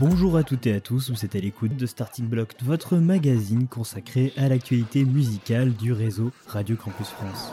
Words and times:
Bonjour 0.00 0.38
à 0.38 0.44
toutes 0.44 0.66
et 0.66 0.72
à 0.72 0.80
tous, 0.80 1.10
vous 1.10 1.26
êtes 1.26 1.36
à 1.36 1.40
l'écoute 1.40 1.76
de 1.76 1.84
Starting 1.84 2.26
Block, 2.26 2.54
votre 2.62 2.96
magazine 2.96 3.68
consacré 3.68 4.32
à 4.38 4.48
l'actualité 4.48 5.04
musicale 5.04 5.74
du 5.74 5.92
réseau 5.92 6.30
Radio 6.46 6.74
Campus 6.74 7.08
France. 7.08 7.52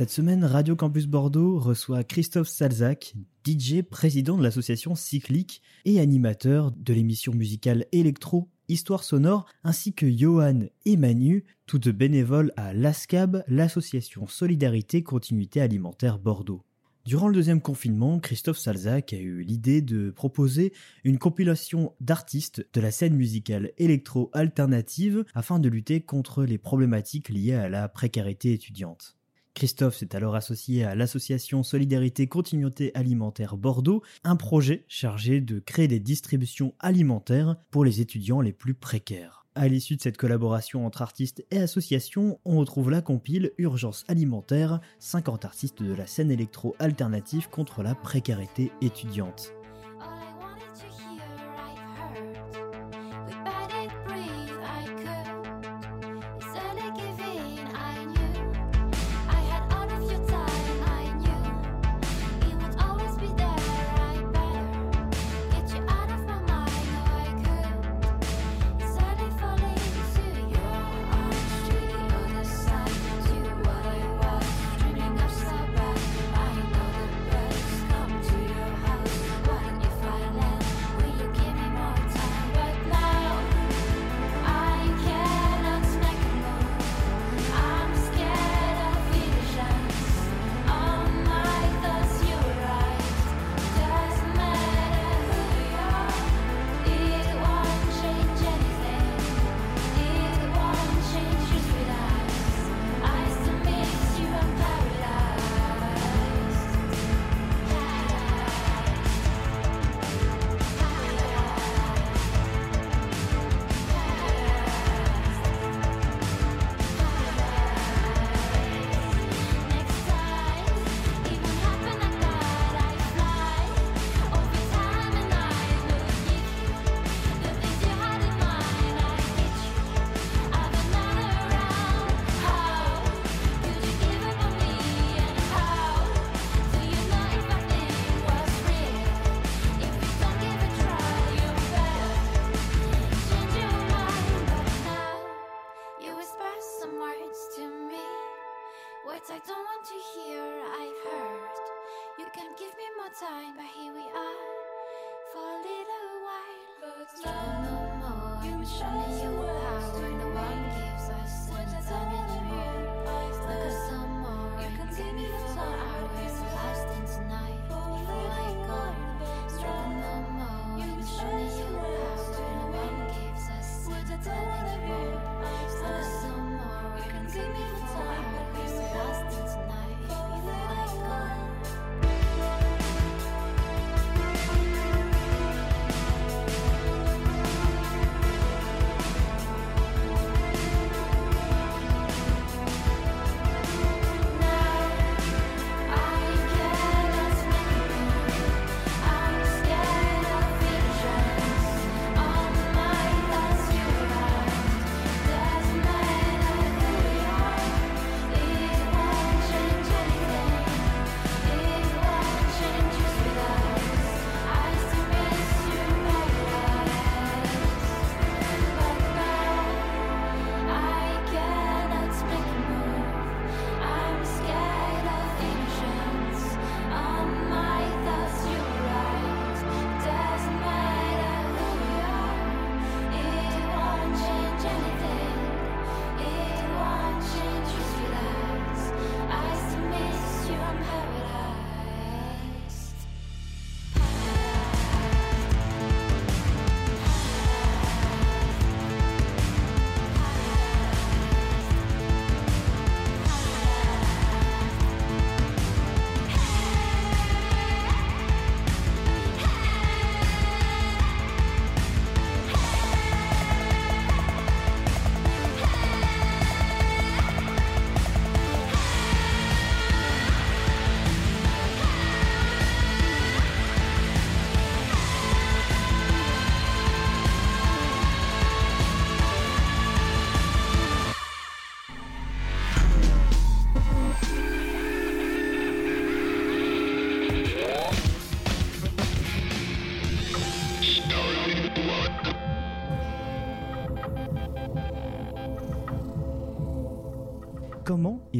Cette 0.00 0.08
semaine, 0.08 0.46
Radio 0.46 0.76
Campus 0.76 1.04
Bordeaux 1.04 1.58
reçoit 1.58 2.04
Christophe 2.04 2.48
Salzac, 2.48 3.12
DJ, 3.46 3.82
président 3.82 4.38
de 4.38 4.42
l'association 4.42 4.94
Cyclique 4.94 5.60
et 5.84 6.00
animateur 6.00 6.72
de 6.72 6.94
l'émission 6.94 7.34
musicale 7.34 7.84
Electro 7.92 8.48
Histoire 8.68 9.04
Sonore, 9.04 9.44
ainsi 9.62 9.92
que 9.92 10.10
Johan 10.10 10.60
et 10.86 10.96
Manu, 10.96 11.44
tous 11.66 11.78
deux 11.78 11.92
bénévoles 11.92 12.50
à 12.56 12.72
l'ASCAB, 12.72 13.44
l'association 13.46 14.26
Solidarité 14.26 15.02
Continuité 15.02 15.60
Alimentaire 15.60 16.18
Bordeaux. 16.18 16.64
Durant 17.04 17.28
le 17.28 17.34
deuxième 17.34 17.60
confinement, 17.60 18.20
Christophe 18.20 18.58
Salzac 18.58 19.12
a 19.12 19.18
eu 19.18 19.42
l'idée 19.42 19.82
de 19.82 20.10
proposer 20.10 20.72
une 21.04 21.18
compilation 21.18 21.92
d'artistes 22.00 22.66
de 22.72 22.80
la 22.80 22.90
scène 22.90 23.16
musicale 23.16 23.72
électro-alternative 23.76 25.26
afin 25.34 25.58
de 25.58 25.68
lutter 25.68 26.00
contre 26.00 26.44
les 26.44 26.56
problématiques 26.56 27.28
liées 27.28 27.52
à 27.52 27.68
la 27.68 27.86
précarité 27.90 28.54
étudiante. 28.54 29.19
Christophe 29.54 29.96
s'est 29.96 30.14
alors 30.16 30.34
associé 30.34 30.84
à 30.84 30.94
l'association 30.94 31.62
Solidarité 31.62 32.26
Continuité 32.26 32.92
Alimentaire 32.94 33.56
Bordeaux, 33.56 34.02
un 34.24 34.36
projet 34.36 34.84
chargé 34.88 35.40
de 35.40 35.58
créer 35.58 35.88
des 35.88 36.00
distributions 36.00 36.74
alimentaires 36.78 37.56
pour 37.70 37.84
les 37.84 38.00
étudiants 38.00 38.40
les 38.40 38.52
plus 38.52 38.74
précaires. 38.74 39.40
À 39.56 39.66
l'issue 39.66 39.96
de 39.96 40.00
cette 40.00 40.16
collaboration 40.16 40.86
entre 40.86 41.02
artistes 41.02 41.44
et 41.50 41.58
associations, 41.58 42.38
on 42.44 42.58
retrouve 42.58 42.90
la 42.90 43.02
compile 43.02 43.50
Urgence 43.58 44.04
alimentaire, 44.06 44.80
50 45.00 45.44
artistes 45.44 45.82
de 45.82 45.92
la 45.92 46.06
scène 46.06 46.30
électro 46.30 46.76
alternative 46.78 47.48
contre 47.50 47.82
la 47.82 47.96
précarité 47.96 48.70
étudiante. 48.80 49.52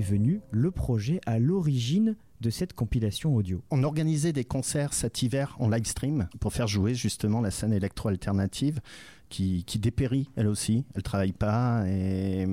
Est 0.00 0.02
venu 0.02 0.40
le 0.50 0.70
projet 0.70 1.20
à 1.26 1.38
l'origine 1.38 2.16
de 2.40 2.48
cette 2.48 2.72
compilation 2.72 3.36
audio. 3.36 3.62
On 3.70 3.84
organisait 3.84 4.32
des 4.32 4.44
concerts 4.44 4.94
cet 4.94 5.22
hiver 5.22 5.56
en 5.58 5.68
live 5.68 5.84
stream 5.84 6.26
pour 6.40 6.54
faire 6.54 6.66
jouer 6.66 6.94
justement 6.94 7.42
la 7.42 7.50
scène 7.50 7.74
électro-alternative 7.74 8.80
qui, 9.28 9.62
dépérit 9.78 10.28
elle 10.36 10.48
aussi, 10.48 10.84
elle 10.94 11.02
travaille 11.02 11.32
pas 11.32 11.84
et, 11.86 12.46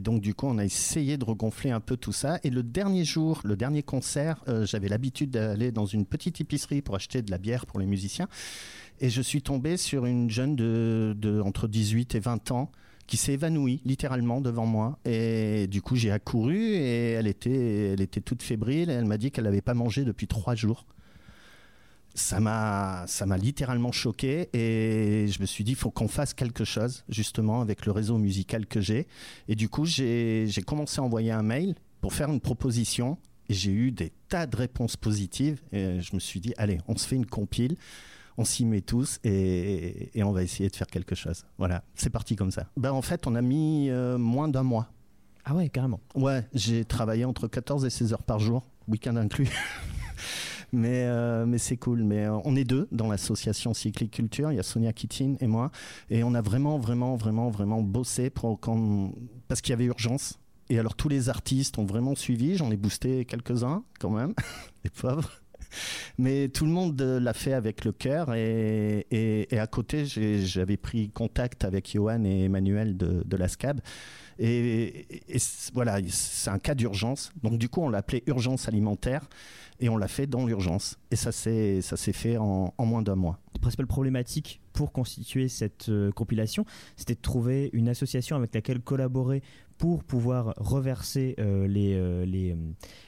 donc 0.00 0.22
du 0.22 0.34
coup 0.34 0.46
on 0.46 0.58
a 0.58 0.64
essayé 0.64 1.18
de 1.18 1.24
regonfler 1.24 1.70
un 1.70 1.80
peu 1.80 1.98
tout 1.98 2.12
ça. 2.12 2.40
Et 2.42 2.50
le 2.50 2.62
dernier 2.62 3.04
jour, 3.04 3.42
le 3.44 3.56
dernier 3.56 3.82
concert, 3.82 4.42
euh, 4.48 4.64
j'avais 4.64 4.88
l'habitude 4.88 5.30
d'aller 5.30 5.70
dans 5.70 5.86
une 5.86 6.06
petite 6.06 6.40
épicerie 6.40 6.80
pour 6.80 6.96
acheter 6.96 7.20
de 7.20 7.30
la 7.30 7.38
bière 7.38 7.66
pour 7.66 7.78
les 7.78 7.86
musiciens. 7.86 8.28
Et 9.00 9.10
je 9.10 9.20
suis 9.20 9.42
tombé 9.42 9.76
sur 9.76 10.06
une 10.06 10.30
jeune 10.30 10.56
de, 10.56 11.14
de 11.16 11.40
entre 11.42 11.68
18 11.68 12.14
et 12.14 12.20
20 12.20 12.50
ans 12.52 12.72
qui 13.06 13.16
s'est 13.16 13.34
évanouie 13.34 13.80
littéralement 13.84 14.40
devant 14.40 14.66
moi. 14.66 14.98
Et 15.04 15.66
du 15.68 15.82
coup, 15.82 15.96
j'ai 15.96 16.10
accouru 16.10 16.56
et 16.56 17.12
elle 17.12 17.26
était, 17.26 17.92
elle 17.92 18.00
était 18.00 18.20
toute 18.20 18.42
fébrile. 18.42 18.90
Et 18.90 18.94
elle 18.94 19.04
m'a 19.04 19.18
dit 19.18 19.30
qu'elle 19.30 19.44
n'avait 19.44 19.60
pas 19.60 19.74
mangé 19.74 20.04
depuis 20.04 20.26
trois 20.26 20.54
jours. 20.54 20.86
Ça 22.14 22.40
m'a, 22.40 23.04
ça 23.06 23.26
m'a 23.26 23.36
littéralement 23.36 23.92
choqué 23.92 24.48
et 24.54 25.28
je 25.28 25.38
me 25.38 25.44
suis 25.44 25.64
dit, 25.64 25.72
il 25.72 25.76
faut 25.76 25.90
qu'on 25.90 26.08
fasse 26.08 26.32
quelque 26.32 26.64
chose 26.64 27.04
justement 27.10 27.60
avec 27.60 27.84
le 27.84 27.92
réseau 27.92 28.16
musical 28.16 28.66
que 28.66 28.80
j'ai. 28.80 29.06
Et 29.48 29.54
du 29.54 29.68
coup, 29.68 29.84
j'ai, 29.84 30.46
j'ai 30.48 30.62
commencé 30.62 30.98
à 30.98 31.04
envoyer 31.04 31.30
un 31.30 31.42
mail 31.42 31.74
pour 32.00 32.14
faire 32.14 32.30
une 32.30 32.40
proposition 32.40 33.18
et 33.50 33.54
j'ai 33.54 33.70
eu 33.70 33.92
des 33.92 34.12
tas 34.28 34.46
de 34.46 34.56
réponses 34.56 34.96
positives. 34.96 35.60
Et 35.72 36.00
je 36.00 36.14
me 36.14 36.18
suis 36.18 36.40
dit, 36.40 36.54
allez, 36.56 36.78
on 36.88 36.96
se 36.96 37.06
fait 37.06 37.16
une 37.16 37.26
compile 37.26 37.76
on 38.38 38.44
s'y 38.44 38.64
met 38.64 38.80
tous 38.80 39.18
et, 39.24 40.10
on 40.22 40.32
va 40.32 40.42
essayer 40.42 40.68
de 40.68 40.76
faire 40.76 40.86
quelque 40.86 41.14
chose. 41.14 41.44
Voilà, 41.58 41.82
c'est 41.94 42.10
parti 42.10 42.36
comme 42.36 42.50
ça. 42.50 42.66
Ben, 42.76 42.92
en 42.92 43.02
fait, 43.02 43.26
on 43.26 43.34
a 43.34 43.42
mis 43.42 43.88
euh, 43.90 44.18
moins 44.18 44.48
d'un 44.48 44.62
mois. 44.62 44.88
Ah 45.44 45.54
ouais, 45.54 45.68
carrément. 45.68 46.00
Ouais, 46.14 46.46
j'ai 46.52 46.84
travaillé 46.84 47.24
entre 47.24 47.46
14 47.46 47.84
et 47.84 47.90
16 47.90 48.12
heures 48.12 48.22
par 48.22 48.40
jour, 48.40 48.66
week-end 48.88 49.16
inclus. 49.16 49.48
mais 50.72 51.04
euh, 51.04 51.46
mais 51.46 51.58
c'est 51.58 51.76
cool. 51.76 52.02
Mais 52.02 52.26
euh, 52.26 52.36
on 52.44 52.56
est 52.56 52.64
deux 52.64 52.88
dans 52.90 53.08
l'association 53.08 53.72
Cycliculture. 53.72 54.50
Il 54.50 54.56
y 54.56 54.60
a 54.60 54.64
Sonia 54.64 54.92
Kittin 54.92 55.34
et 55.40 55.46
moi, 55.46 55.70
et 56.10 56.24
on 56.24 56.34
a 56.34 56.42
vraiment 56.42 56.78
vraiment 56.78 57.16
vraiment 57.16 57.50
vraiment 57.50 57.80
bossé 57.80 58.28
pour 58.28 58.58
quand 58.58 59.12
parce 59.46 59.60
qu'il 59.60 59.70
y 59.70 59.74
avait 59.74 59.84
urgence. 59.84 60.38
Et 60.68 60.80
alors 60.80 60.96
tous 60.96 61.08
les 61.08 61.28
artistes 61.28 61.78
ont 61.78 61.86
vraiment 61.86 62.16
suivi. 62.16 62.56
J'en 62.56 62.72
ai 62.72 62.76
boosté 62.76 63.24
quelques-uns 63.24 63.84
quand 64.00 64.10
même, 64.10 64.34
les 64.84 64.90
pauvres. 64.90 65.30
Mais 66.18 66.48
tout 66.48 66.64
le 66.64 66.72
monde 66.72 67.00
l'a 67.00 67.34
fait 67.34 67.52
avec 67.52 67.84
le 67.84 67.92
cœur 67.92 68.34
et, 68.34 69.46
à 69.52 69.66
côté, 69.66 70.04
j'avais 70.06 70.76
pris 70.76 71.10
contact 71.10 71.64
avec 71.64 71.92
Johan 71.92 72.24
et 72.24 72.44
Emmanuel 72.44 72.96
de, 72.96 73.22
de 73.24 73.36
la 73.36 73.48
SCAB. 73.48 73.80
Et, 74.38 75.06
voilà, 75.72 75.98
c'est 76.08 76.50
un 76.50 76.58
cas 76.58 76.74
d'urgence. 76.74 77.30
Donc 77.42 77.58
du 77.58 77.68
coup, 77.68 77.82
on 77.82 77.88
l'a 77.88 77.98
appelé 77.98 78.22
urgence 78.26 78.68
alimentaire 78.68 79.28
et 79.80 79.88
on 79.88 79.96
l'a 79.96 80.08
fait 80.08 80.26
dans 80.26 80.46
l'urgence. 80.46 80.98
Et 81.10 81.16
ça 81.16 81.32
s'est 81.32 81.82
fait 82.12 82.36
en, 82.36 82.74
en 82.76 82.86
moins 82.86 83.02
d'un 83.02 83.14
mois. 83.14 83.38
La 83.54 83.60
principale 83.60 83.86
problématique 83.86 84.60
pour 84.72 84.92
constituer 84.92 85.48
cette 85.48 85.88
euh, 85.88 86.12
compilation, 86.12 86.66
c'était 86.96 87.14
de 87.14 87.20
trouver 87.20 87.70
une 87.72 87.88
association 87.88 88.36
avec 88.36 88.54
laquelle 88.54 88.80
collaborer 88.80 89.42
pour 89.78 90.04
pouvoir 90.04 90.54
reverser 90.56 91.34
euh, 91.38 91.66
les, 91.66 91.94
euh, 91.94 92.24
les, 92.24 92.52
euh, 92.52 92.56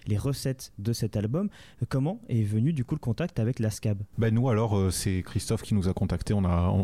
les, 0.06 0.18
recettes 0.18 0.72
de 0.78 0.92
cet 0.92 1.16
album. 1.16 1.48
Comment 1.88 2.20
est 2.28 2.42
venu 2.42 2.72
du 2.72 2.84
coup 2.84 2.94
le 2.94 3.00
contact 3.00 3.38
avec 3.38 3.58
la 3.58 3.70
SCAB? 3.70 4.02
Ben 4.18 4.34
Nous 4.34 4.48
alors 4.48 4.92
c'est 4.92 5.22
Christophe 5.22 5.62
qui 5.62 5.74
nous 5.74 5.88
a 5.88 5.94
contacté. 5.94 6.34
On 6.34 6.44
a, 6.44 6.74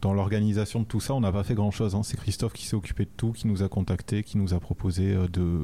dans 0.00 0.14
l'organisation 0.14 0.80
de 0.80 0.86
tout 0.86 1.00
ça, 1.00 1.14
on 1.14 1.20
n'a 1.20 1.32
pas 1.32 1.44
fait 1.44 1.54
grand-chose. 1.54 1.94
Hein. 1.94 2.02
C'est 2.02 2.16
Christophe 2.16 2.52
qui 2.52 2.66
s'est 2.66 2.76
occupé 2.76 3.04
de 3.04 3.10
tout, 3.16 3.32
qui 3.32 3.46
nous 3.46 3.62
a 3.62 3.68
contacté, 3.68 4.22
qui 4.22 4.38
nous 4.38 4.54
a 4.54 4.60
proposé 4.60 5.14
de... 5.32 5.60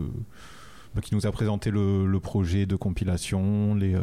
Ben, 0.95 1.01
qui 1.01 1.15
nous 1.15 1.27
a 1.27 1.33
présenté 1.33 1.71
le, 1.71 2.07
le 2.07 2.21
projet 2.21 2.67
de 2.67 2.77
compilation, 2.77 3.75
les... 3.75 3.97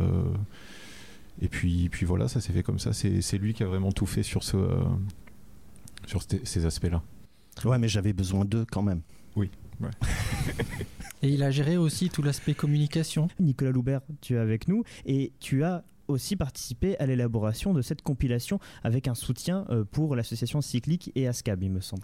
Et 1.42 1.48
puis, 1.48 1.88
puis 1.90 2.06
voilà, 2.06 2.28
ça 2.28 2.42
s'est 2.42 2.52
fait 2.52 2.64
comme 2.64 2.80
ça. 2.80 2.92
C'est 2.94 3.38
lui 3.38 3.54
qui 3.54 3.64
a 3.64 3.68
vraiment 3.68 3.92
tout 3.92 4.06
fait 4.06 4.24
sur, 4.24 4.44
ce, 4.44 4.58
sur 6.06 6.22
ces 6.44 6.66
aspects-là. 6.66 7.02
Ouais, 7.66 7.78
mais 7.78 7.88
j'avais 7.88 8.14
besoin 8.14 8.46
d'eux 8.46 8.66
quand 8.70 8.82
même. 8.82 9.02
Et 11.22 11.30
il 11.30 11.44
a 11.44 11.52
géré 11.52 11.76
aussi 11.76 12.10
tout 12.10 12.22
l'aspect 12.22 12.54
communication. 12.54 13.28
Nicolas 13.40 13.72
Loubert, 13.72 14.02
tu 14.22 14.36
es 14.36 14.38
avec 14.38 14.68
nous 14.68 14.84
et 15.06 15.34
tu 15.40 15.64
as 15.64 15.84
aussi 16.08 16.36
participé 16.36 16.98
à 16.98 17.06
l'élaboration 17.06 17.74
de 17.74 17.82
cette 17.82 18.02
compilation 18.02 18.60
avec 18.84 19.08
un 19.08 19.16
soutien 19.16 19.66
euh, 19.70 19.84
pour 19.84 20.16
l'association 20.16 20.62
cyclique 20.62 21.12
et 21.16 21.28
ASCAB, 21.28 21.64
il 21.64 21.72
me 21.72 21.82
semble. 21.82 22.04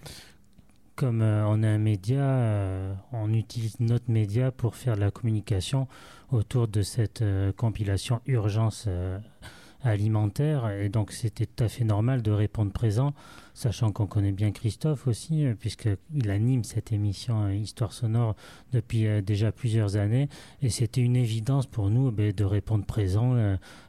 Comme 0.95 1.21
euh, 1.21 1.47
on 1.47 1.63
est 1.63 1.67
un 1.67 1.77
média, 1.77 2.21
euh, 2.21 2.93
on 3.11 3.33
utilise 3.33 3.79
notre 3.79 4.11
média 4.11 4.51
pour 4.51 4.75
faire 4.75 4.95
de 4.95 5.01
la 5.01 5.11
communication 5.11 5.87
autour 6.31 6.67
de 6.67 6.81
cette 6.81 7.23
compilation 7.55 8.21
urgence 8.25 8.87
alimentaire. 9.83 10.69
Et 10.69 10.89
donc 10.89 11.11
c'était 11.11 11.45
tout 11.45 11.63
à 11.63 11.69
fait 11.69 11.83
normal 11.83 12.21
de 12.21 12.31
répondre 12.31 12.71
présent, 12.71 13.13
sachant 13.53 13.91
qu'on 13.91 14.07
connaît 14.07 14.31
bien 14.31 14.51
Christophe 14.51 15.07
aussi, 15.07 15.45
euh, 15.45 15.55
puisqu'il 15.57 16.29
anime 16.29 16.63
cette 16.63 16.91
émission 16.91 17.45
euh, 17.45 17.53
Histoire 17.53 17.93
sonore 17.93 18.35
depuis 18.73 19.07
euh, 19.07 19.21
déjà 19.21 19.51
plusieurs 19.51 19.95
années. 19.95 20.29
Et 20.61 20.69
c'était 20.69 21.01
une 21.01 21.15
évidence 21.15 21.67
pour 21.67 21.89
nous 21.89 22.11
ben, 22.11 22.31
de 22.31 22.43
répondre 22.43 22.85
présent 22.85 23.35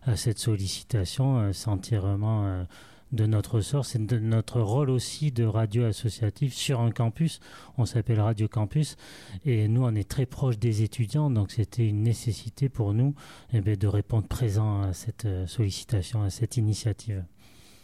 à 0.02 0.16
cette 0.16 0.38
sollicitation, 0.38 1.50
entièrement 1.66 2.64
de 3.12 3.26
notre 3.26 3.60
sort, 3.60 3.84
c'est 3.84 4.04
de 4.04 4.18
notre 4.18 4.60
rôle 4.60 4.90
aussi 4.90 5.30
de 5.30 5.44
radio 5.44 5.84
associative 5.84 6.52
sur 6.52 6.80
un 6.80 6.90
campus. 6.90 7.40
On 7.78 7.86
s'appelle 7.86 8.20
Radio 8.20 8.48
Campus 8.48 8.96
et 9.44 9.68
nous, 9.68 9.84
on 9.84 9.94
est 9.94 10.08
très 10.08 10.26
proche 10.26 10.58
des 10.58 10.82
étudiants, 10.82 11.30
donc 11.30 11.52
c'était 11.52 11.86
une 11.86 12.02
nécessité 12.02 12.68
pour 12.68 12.94
nous 12.94 13.14
eh 13.52 13.60
bien, 13.60 13.76
de 13.76 13.86
répondre 13.86 14.26
présent 14.26 14.82
à 14.82 14.92
cette 14.92 15.24
euh, 15.24 15.46
sollicitation, 15.46 16.22
à 16.22 16.30
cette 16.30 16.56
initiative. 16.56 17.24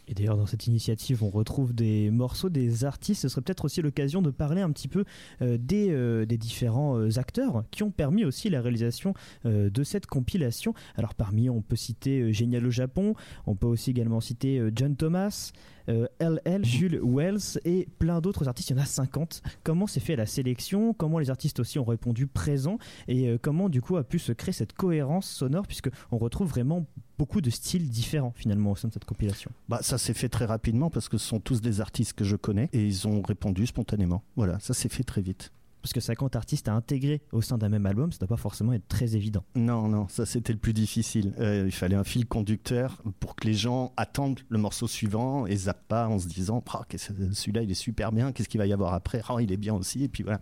Et 0.08 0.14
d'ailleurs, 0.14 0.36
dans 0.36 0.46
cette 0.46 0.66
initiative, 0.66 1.22
on 1.22 1.30
retrouve 1.30 1.74
des 1.74 2.10
morceaux 2.10 2.48
des 2.48 2.84
artistes. 2.84 3.22
Ce 3.22 3.28
serait 3.28 3.40
peut-être 3.40 3.64
aussi 3.64 3.82
l'occasion 3.82 4.20
de 4.20 4.30
parler 4.30 4.60
un 4.60 4.70
petit 4.70 4.88
peu 4.88 5.04
euh, 5.40 5.56
des, 5.60 5.90
euh, 5.90 6.26
des, 6.26 6.38
différents 6.38 6.98
euh, 6.98 7.18
acteurs 7.18 7.64
qui 7.70 7.82
ont 7.82 7.90
permis 7.90 8.24
aussi 8.24 8.50
la 8.50 8.60
réalisation 8.60 9.14
de 9.44 9.84
cette 9.84 10.06
compilation. 10.06 10.74
Alors, 10.96 11.14
parmi 11.14 11.48
eux, 11.48 11.50
on 11.50 11.62
peut 11.62 11.76
citer 11.76 12.32
Génial 12.32 12.66
au 12.66 12.70
Japon, 12.70 13.14
on 13.46 13.54
peut 13.54 13.66
aussi 13.66 13.90
également 13.90 14.20
citer 14.20 14.60
John 14.74 14.96
Thomas, 14.96 15.52
LL, 15.88 16.64
Jules 16.64 17.00
Wells 17.02 17.60
et 17.64 17.88
plein 17.98 18.20
d'autres 18.20 18.48
artistes. 18.48 18.70
Il 18.70 18.76
y 18.76 18.80
en 18.80 18.82
a 18.82 18.86
50. 18.86 19.42
Comment 19.64 19.86
s'est 19.86 20.00
fait 20.00 20.16
la 20.16 20.26
sélection? 20.26 20.94
Comment 20.94 21.18
les 21.18 21.30
artistes 21.30 21.60
aussi 21.60 21.78
ont 21.78 21.84
répondu 21.84 22.26
présent 22.26 22.78
Et 23.08 23.36
comment, 23.42 23.68
du 23.68 23.80
coup, 23.80 23.96
a 23.96 24.04
pu 24.04 24.18
se 24.18 24.32
créer 24.32 24.52
cette 24.52 24.72
cohérence 24.72 25.28
sonore? 25.28 25.66
Puisque 25.66 25.90
on 26.10 26.18
retrouve 26.18 26.48
vraiment 26.48 26.86
beaucoup 27.18 27.40
de 27.40 27.50
styles 27.50 27.88
différents 27.88 28.32
finalement 28.34 28.72
au 28.72 28.76
sein 28.76 28.88
de 28.88 28.92
cette 28.92 29.04
compilation. 29.04 29.50
Bah, 29.68 29.78
ça 29.82 29.98
s'est 29.98 30.14
fait 30.14 30.28
très 30.28 30.44
rapidement 30.44 30.90
parce 30.90 31.08
que 31.08 31.18
ce 31.18 31.26
sont 31.26 31.40
tous 31.40 31.60
des 31.60 31.80
artistes 31.80 32.14
que 32.14 32.24
je 32.24 32.36
connais 32.36 32.68
et 32.72 32.84
ils 32.84 33.06
ont 33.06 33.22
répondu 33.22 33.66
spontanément. 33.66 34.22
Voilà, 34.36 34.58
ça 34.58 34.74
s'est 34.74 34.88
fait 34.88 35.04
très 35.04 35.20
vite. 35.20 35.52
Parce 35.82 35.92
que 35.92 36.00
50 36.00 36.36
artistes 36.36 36.68
à 36.68 36.74
intégrer 36.74 37.22
au 37.32 37.42
sein 37.42 37.58
d'un 37.58 37.68
même 37.68 37.86
album, 37.86 38.12
ça 38.12 38.16
ne 38.16 38.20
doit 38.20 38.36
pas 38.36 38.40
forcément 38.40 38.72
être 38.72 38.86
très 38.86 39.16
évident. 39.16 39.44
Non, 39.56 39.88
non, 39.88 40.06
ça 40.08 40.24
c'était 40.26 40.52
le 40.52 40.58
plus 40.58 40.72
difficile. 40.72 41.34
Euh, 41.40 41.64
il 41.66 41.72
fallait 41.72 41.96
un 41.96 42.04
fil 42.04 42.26
conducteur 42.26 43.02
pour 43.20 43.34
que 43.34 43.46
les 43.46 43.54
gens 43.54 43.92
attendent 43.96 44.40
le 44.48 44.58
morceau 44.58 44.86
suivant 44.86 45.46
et 45.46 45.56
zappent 45.56 45.88
pas 45.88 46.08
en 46.08 46.18
se 46.18 46.28
disant 46.28 46.62
oh, 46.64 46.78
celui-là 46.90 47.62
il 47.62 47.70
est 47.70 47.74
super 47.74 48.12
bien, 48.12 48.32
qu'est-ce 48.32 48.48
qu'il 48.48 48.58
va 48.58 48.66
y 48.66 48.72
avoir 48.72 48.94
après? 48.94 49.22
Oh, 49.28 49.40
il 49.40 49.50
est 49.52 49.56
bien 49.56 49.74
aussi, 49.74 50.04
et 50.04 50.08
puis 50.08 50.22
voilà. 50.22 50.40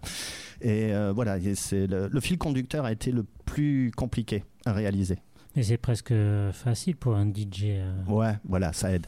Et 0.61 0.93
euh, 0.93 1.13
voilà, 1.13 1.39
c'est 1.55 1.87
le 1.87 2.21
fil 2.21 2.39
conducteur 2.39 2.85
a 2.85 2.93
été 2.93 3.11
le 3.11 3.25
plus 3.45 3.91
compliqué 3.97 4.45
à 4.67 4.73
réaliser. 4.73 5.19
Mais 5.57 5.65
c'est 5.65 5.79
presque 5.79 6.15
facile 6.53 6.97
pour 6.97 7.17
un 7.17 7.27
DJ. 7.27 7.65
Euh. 7.65 8.05
Ouais, 8.07 8.35
voilà, 8.45 8.73
ça 8.73 8.93
aide. 8.93 9.07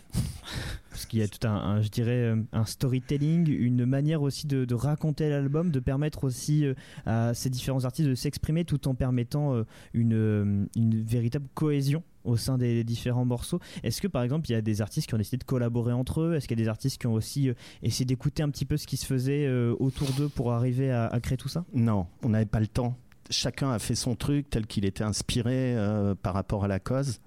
Qu'il 1.12 1.20
y 1.20 1.24
a 1.24 1.28
tout 1.28 1.46
un, 1.46 1.82
je 1.82 1.90
dirais, 1.90 2.32
euh, 2.32 2.36
un 2.54 2.64
storytelling, 2.64 3.46
une 3.46 3.84
manière 3.84 4.22
aussi 4.22 4.46
de, 4.46 4.74
raconter 4.74 5.28
l'album, 5.28 5.70
de 5.70 5.78
permettre 5.78 6.24
aussi 6.24 6.64
euh, 6.64 6.72
à 7.04 7.34
ces 7.34 7.50
différents 7.50 7.84
artistes 7.84 8.08
de 8.08 8.14
s'exprimer 8.14 8.64
tout 8.64 8.88
en 8.88 8.94
permettant 8.94 9.62
une, 9.92 10.68
une 10.74 11.02
véritable 11.02 11.48
cohésion 11.52 12.02
au 12.24 12.38
sein 12.38 12.56
des 12.56 12.82
différents 12.82 13.26
morceaux. 13.26 13.60
Est-ce 13.82 14.00
que 14.00 14.08
par 14.08 14.22
exemple 14.22 14.48
il 14.48 14.54
y 14.54 14.56
a 14.56 14.62
des 14.62 14.80
artistes 14.80 15.06
qui 15.06 15.14
ont 15.14 15.18
décidé 15.18 15.36
de 15.36 15.44
collaborer 15.44 15.92
entre 15.92 16.22
eux? 16.22 16.34
Est-ce 16.34 16.48
qu'il 16.48 16.58
y 16.58 16.62
a 16.62 16.64
des 16.64 16.70
artistes 16.70 16.98
qui 16.98 17.06
ont 17.06 17.12
aussi 17.12 17.50
essayé 17.82 18.06
d'écouter 18.06 18.42
un 18.42 18.48
petit 18.48 18.64
peu 18.64 18.78
ce 18.78 18.86
qui 18.86 18.96
se 18.96 19.04
faisait 19.04 19.50
autour 19.78 20.08
d'eux 20.12 20.30
pour 20.30 20.52
arriver 20.52 20.90
à, 20.90 21.20
créer 21.22 21.36
tout 21.36 21.48
ça? 21.50 21.66
Non, 21.74 22.06
on 22.22 22.30
n'avait 22.30 22.46
pas 22.46 22.60
le 22.60 22.68
temps 22.68 22.96
chacun 23.32 23.72
a 23.72 23.78
fait 23.78 23.94
son 23.94 24.14
truc 24.14 24.48
tel 24.50 24.66
qu'il 24.66 24.84
était 24.84 25.04
inspiré 25.04 25.74
euh, 25.76 26.14
par 26.14 26.34
rapport 26.34 26.64
à 26.64 26.68
la 26.68 26.78
cause. 26.78 27.20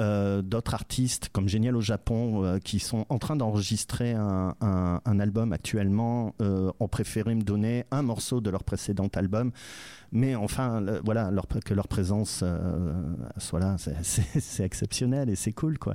Euh, 0.00 0.42
d'autres 0.42 0.74
artistes 0.74 1.28
comme 1.32 1.48
Génial 1.48 1.76
au 1.76 1.80
Japon 1.80 2.44
euh, 2.44 2.58
qui 2.60 2.78
sont 2.78 3.04
en 3.08 3.18
train 3.18 3.34
d'enregistrer 3.34 4.12
un, 4.12 4.54
album 5.04 5.52
actuellement 5.52 6.34
ont 6.38 6.88
préféré 6.88 7.34
me 7.34 7.42
donner 7.42 7.84
un 7.90 8.02
morceau 8.02 8.40
de 8.40 8.50
leur 8.50 8.62
précédent 8.62 9.08
album. 9.14 9.50
Mais 10.12 10.36
enfin 10.36 10.82
voilà 11.04 11.30
que 11.64 11.74
leur 11.74 11.88
présence 11.88 12.44
soit 13.38 13.58
là 13.58 13.76
c'est 14.02 14.64
exceptionnel 14.64 15.28
et 15.28 15.34
c'est 15.34 15.52
cool 15.52 15.78
quoi. 15.78 15.94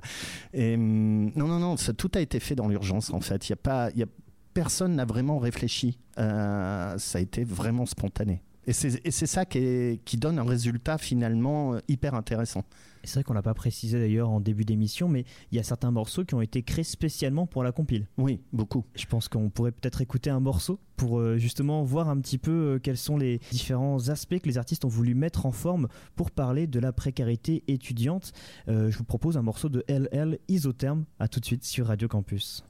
Et 0.53 0.75
hum, 0.75 1.31
non 1.35 1.47
non 1.47 1.59
non 1.59 1.75
tout 1.97 2.11
a 2.15 2.19
été 2.19 2.39
fait 2.39 2.55
dans 2.55 2.67
l'urgence 2.67 3.11
en 3.13 3.21
fait. 3.21 3.47
Y 3.47 3.53
a 3.53 3.55
pas 3.55 3.89
y 3.91 4.03
a, 4.03 4.07
personne 4.53 4.95
n'a 4.95 5.05
vraiment 5.05 5.39
réfléchi. 5.39 5.97
Ça 6.17 6.97
a 6.97 7.19
été 7.19 7.43
vraiment 7.45 7.85
spontané 7.85 8.41
Et 8.67 8.73
c'est 8.73 9.25
ça 9.25 9.45
qui, 9.45 9.99
qui, 10.05 10.17
donne 10.17 10.39
un 10.39 10.43
résultat 10.43 10.97
finalement 10.97 11.77
hyper 11.87 12.15
intéressant. 12.15 12.63
C'est 13.03 13.15
vrai 13.15 13.23
qu'on 13.23 13.33
l'a 13.33 13.41
pas 13.41 13.53
précisé 13.53 13.99
d'ailleurs 13.99 14.29
en 14.29 14.39
début 14.39 14.63
d'émission, 14.63 15.09
mais 15.09 15.25
il 15.51 15.57
y 15.57 15.59
a 15.59 15.63
certains 15.63 15.91
morceaux 15.91 16.23
qui 16.23 16.35
ont 16.35 16.41
été 16.41 16.63
créés 16.63 16.85
spécialement 16.85 17.45
pour 17.45 17.63
la 17.63 17.73
compile. 17.73 18.07
Oui, 18.17 18.39
beaucoup. 18.53 18.85
Je 18.95 19.05
pense 19.05 19.27
qu'on 19.27 19.49
pourrait 19.49 19.71
peut-être 19.71 20.01
écouter 20.01 20.29
un 20.29 20.39
morceau 20.39 20.79
pour 20.95 21.19
euh, 21.19 21.37
justement 21.37 21.83
voir 21.83 22.09
un 22.09 22.17
petit 22.19 22.37
peu 22.37 22.51
euh, 22.51 22.79
quels 22.79 22.97
sont 22.97 23.17
les 23.17 23.39
différents 23.51 24.07
aspects 24.09 24.39
que 24.39 24.47
les 24.47 24.57
artistes 24.57 24.85
ont 24.85 24.89
voulu 24.89 25.15
mettre 25.15 25.45
en 25.45 25.51
forme 25.51 25.89
pour 26.15 26.31
parler 26.31 26.65
de 26.65 26.79
la 26.79 26.93
précarité 26.93 27.63
étudiante. 27.67 28.31
Euh, 28.69 28.89
je 28.89 28.97
vous 28.97 29.03
propose 29.03 29.37
un 29.37 29.41
morceau 29.41 29.67
de 29.67 29.83
LL 29.89 30.39
Isotherme. 30.47 31.03
À 31.19 31.27
tout 31.27 31.41
de 31.41 31.45
suite 31.45 31.65
sur 31.65 31.87
Radio 31.87 32.07
Campus. 32.07 32.63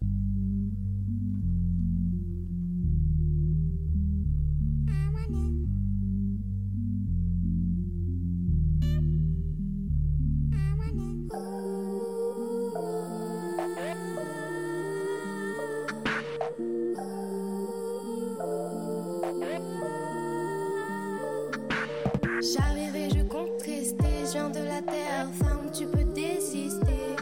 femme, 25.34 25.70
tu 25.72 25.86
peux 25.86 26.04
désister. 26.04 27.16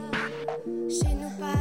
Chez 0.89 1.13
nous, 1.15 1.29
pas 1.39 1.60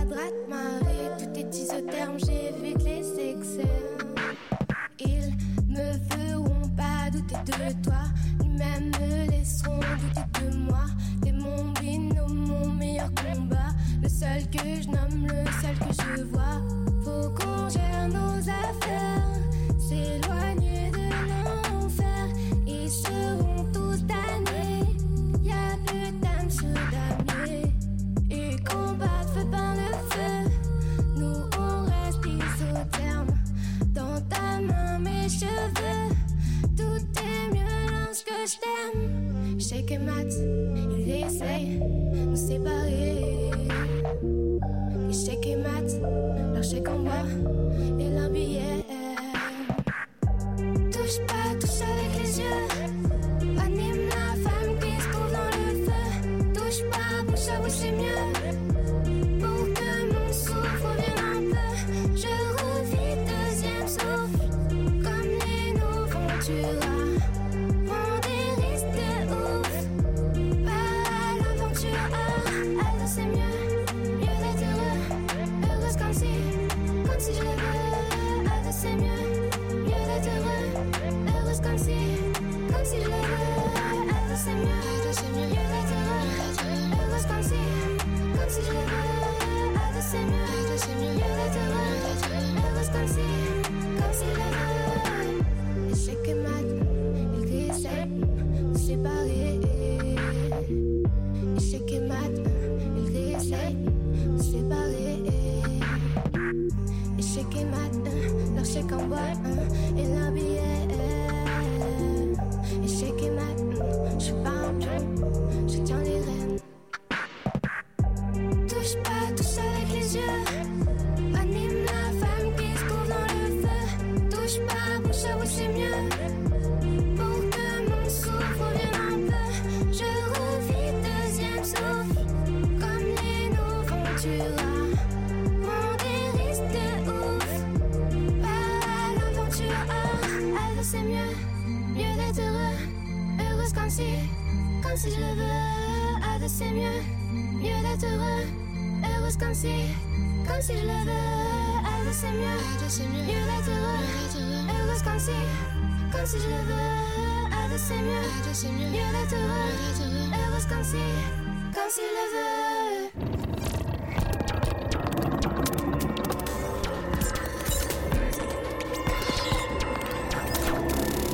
what? 109.10 109.59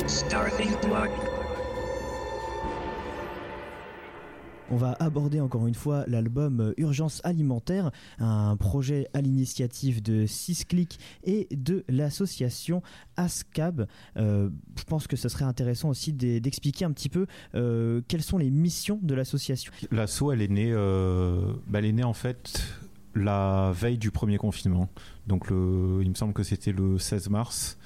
Starving 0.07 0.75
block. 0.81 1.36
On 4.71 4.77
va 4.77 4.97
aborder 4.99 5.41
encore 5.41 5.69
une 5.69 5.77
fois 5.77 6.05
l'album 6.09 6.75
Urgence 6.77 7.21
alimentaire, 7.23 7.93
un 8.19 8.57
projet 8.57 9.07
à 9.15 9.21
l'initiative 9.21 10.03
de 10.03 10.27
Sisclick 10.27 10.99
et 11.23 11.47
de 11.53 11.85
l'association 11.89 12.83
ASCAB. 13.17 13.87
Euh, 14.17 14.51
je 14.77 14.83
pense 14.85 15.07
que 15.07 15.15
ce 15.15 15.29
serait 15.29 15.45
intéressant 15.45 15.89
aussi 15.91 16.13
d'expliquer 16.13 16.85
un 16.85 16.91
petit 16.91 17.09
peu 17.09 17.27
euh, 17.55 18.01
quelles 18.09 18.23
sont 18.23 18.39
les 18.39 18.51
missions 18.51 18.99
de 19.01 19.15
l'association. 19.15 19.73
L'asso, 19.93 20.33
elle 20.33 20.43
est 20.43 20.51
née, 20.51 20.73
euh, 20.73 21.53
bah, 21.69 21.79
elle 21.79 21.85
est 21.85 21.93
née 21.93 22.05
en 22.05 22.15
fait 22.15 22.61
la 23.15 23.71
veille 23.73 23.99
du 23.99 24.11
premier 24.11 24.37
confinement. 24.37 24.89
Donc 25.29 25.47
il 25.51 26.09
me 26.09 26.15
semble 26.15 26.33
que 26.33 26.43
c'était 26.43 26.73
le 26.73 26.99
16 26.99 27.31
mars. 27.31 27.79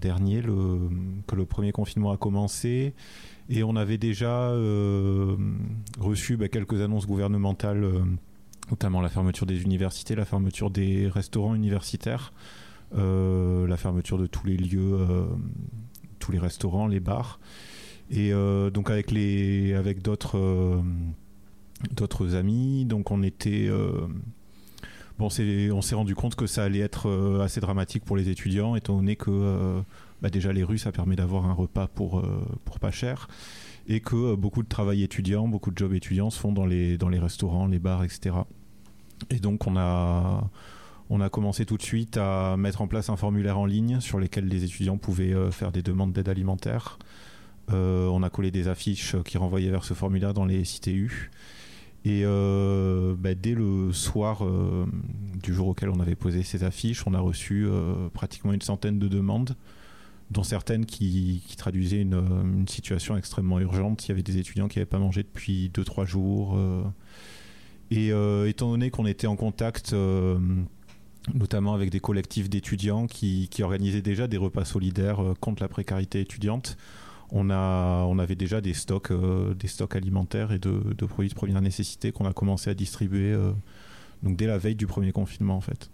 dernier 0.00 0.42
que 0.42 1.36
le 1.36 1.44
premier 1.44 1.70
confinement 1.70 2.10
a 2.10 2.16
commencé 2.16 2.94
et 3.50 3.64
on 3.64 3.74
avait 3.74 3.98
déjà 3.98 4.50
euh, 4.50 5.36
reçu 5.98 6.36
bah, 6.36 6.48
quelques 6.48 6.80
annonces 6.80 7.06
gouvernementales, 7.06 7.82
euh, 7.82 8.00
notamment 8.70 9.00
la 9.00 9.08
fermeture 9.08 9.44
des 9.44 9.62
universités, 9.62 10.14
la 10.14 10.24
fermeture 10.24 10.70
des 10.70 11.08
restaurants 11.08 11.56
universitaires, 11.56 12.32
euh, 12.96 13.66
la 13.66 13.76
fermeture 13.76 14.18
de 14.18 14.26
tous 14.26 14.46
les 14.46 14.56
lieux, 14.56 14.98
tous 16.20 16.30
les 16.30 16.38
restaurants, 16.38 16.86
les 16.86 17.00
bars. 17.00 17.40
Et 18.12 18.32
donc 18.72 18.90
avec 18.90 19.12
les, 19.12 19.74
avec 19.74 20.02
d'autres, 20.02 20.82
d'autres 21.92 22.34
amis, 22.34 22.84
donc 22.84 23.12
on 23.12 23.22
était 23.22 23.70
on 25.20 25.30
s'est 25.30 25.94
rendu 25.94 26.16
compte 26.16 26.34
que 26.34 26.46
ça 26.46 26.64
allait 26.64 26.80
être 26.80 27.40
assez 27.40 27.60
dramatique 27.60 28.04
pour 28.04 28.16
les 28.16 28.28
étudiants, 28.28 28.74
étant 28.74 28.96
donné 28.96 29.14
que 29.14 29.80
bah, 30.22 30.30
déjà 30.30 30.52
les 30.52 30.64
rues, 30.64 30.78
ça 30.78 30.92
permet 30.92 31.16
d'avoir 31.16 31.46
un 31.46 31.52
repas 31.52 31.86
pour, 31.88 32.18
euh, 32.20 32.44
pour 32.64 32.78
pas 32.78 32.90
cher 32.90 33.28
et 33.88 34.00
que 34.00 34.16
euh, 34.16 34.36
beaucoup 34.36 34.62
de 34.62 34.68
travail 34.68 35.02
étudiant, 35.02 35.48
beaucoup 35.48 35.70
de 35.70 35.78
jobs 35.78 35.94
étudiants 35.94 36.30
se 36.30 36.38
font 36.38 36.52
dans 36.52 36.66
les, 36.66 36.98
dans 36.98 37.08
les 37.08 37.18
restaurants, 37.18 37.66
les 37.66 37.78
bars, 37.78 38.04
etc. 38.04 38.36
Et 39.30 39.38
donc 39.38 39.66
on 39.66 39.76
a, 39.76 40.50
On 41.08 41.20
a 41.20 41.28
commencé 41.28 41.66
tout 41.66 41.76
de 41.76 41.82
suite 41.82 42.16
à 42.16 42.56
mettre 42.56 42.82
en 42.82 42.86
place 42.86 43.10
un 43.10 43.16
formulaire 43.16 43.58
en 43.58 43.66
ligne 43.66 44.00
sur 44.00 44.20
lequel 44.20 44.46
les 44.46 44.64
étudiants 44.64 44.98
pouvaient 44.98 45.34
faire 45.50 45.72
des 45.72 45.82
demandes 45.82 46.12
d'aide 46.12 46.28
alimentaire. 46.28 46.98
on 47.68 48.22
a 48.22 48.30
collé 48.30 48.50
des 48.50 48.68
affiches 48.68 49.16
qui 49.24 49.36
renvoyaient 49.36 49.70
vers 49.70 49.84
ce 49.84 49.94
formulaire 49.94 50.34
dans 50.34 50.44
les 50.44 50.62
CTU. 50.62 51.30
Et 52.04 52.22
bah, 52.24 53.34
dès 53.34 53.54
le 53.54 53.92
soir 53.92 54.46
du 55.42 55.52
jour 55.52 55.66
auquel 55.68 55.88
on 55.88 55.98
avait 55.98 56.14
posé 56.14 56.44
ces 56.44 56.62
affiches, 56.62 57.04
on 57.06 57.14
a 57.14 57.20
reçu 57.20 57.66
pratiquement 58.14 58.52
une 58.52 58.62
centaine 58.62 59.00
de 59.00 59.08
demandes 59.08 59.56
dont 60.30 60.44
certaines 60.44 60.86
qui, 60.86 61.42
traduisaient 61.56 62.00
une, 62.00 62.66
situation 62.68 63.16
extrêmement 63.16 63.58
urgente. 63.60 64.06
Il 64.06 64.10
y 64.10 64.12
avait 64.12 64.22
des 64.22 64.38
étudiants 64.38 64.68
qui 64.68 64.78
n'avaient 64.78 64.86
pas 64.86 64.98
mangé 64.98 65.22
depuis 65.22 65.70
2-3 65.74 66.06
jours. 66.06 66.56
Euh. 66.56 66.82
et 67.90 68.12
euh, 68.12 68.48
étant 68.48 68.70
donné 68.70 68.90
qu'on 68.90 69.06
était 69.06 69.26
en 69.26 69.36
contact 69.36 69.92
euh, 69.92 70.38
notamment 71.34 71.74
avec 71.74 71.90
des 71.90 72.00
collectifs 72.00 72.48
d'étudiants 72.48 73.06
qui, 73.06 73.48
organisaient 73.60 74.02
déjà 74.02 74.28
des 74.28 74.36
repas 74.36 74.64
solidaires 74.64 75.20
contre 75.40 75.62
la 75.62 75.68
précarité 75.68 76.20
étudiante, 76.20 76.76
on, 77.32 77.50
a, 77.50 78.04
on 78.06 78.18
avait 78.18 78.36
déjà 78.36 78.60
des 78.60 78.72
stocks, 78.72 79.12
des 79.12 79.68
stocks 79.68 79.94
alimentaires 79.96 80.52
et 80.52 80.58
de, 80.58 80.94
de, 80.96 81.06
produits 81.06 81.28
de 81.28 81.34
première 81.34 81.60
nécessité 81.60 82.10
qu'on 82.10 82.24
a 82.24 82.32
commencé 82.32 82.70
à 82.70 82.74
distribuer 82.74 83.36
donc 84.22 84.36
dès 84.36 84.46
la 84.46 84.58
veille 84.58 84.74
du 84.74 84.86
premier 84.86 85.12
confinement 85.12 85.56
en 85.56 85.60
fait. 85.60 85.90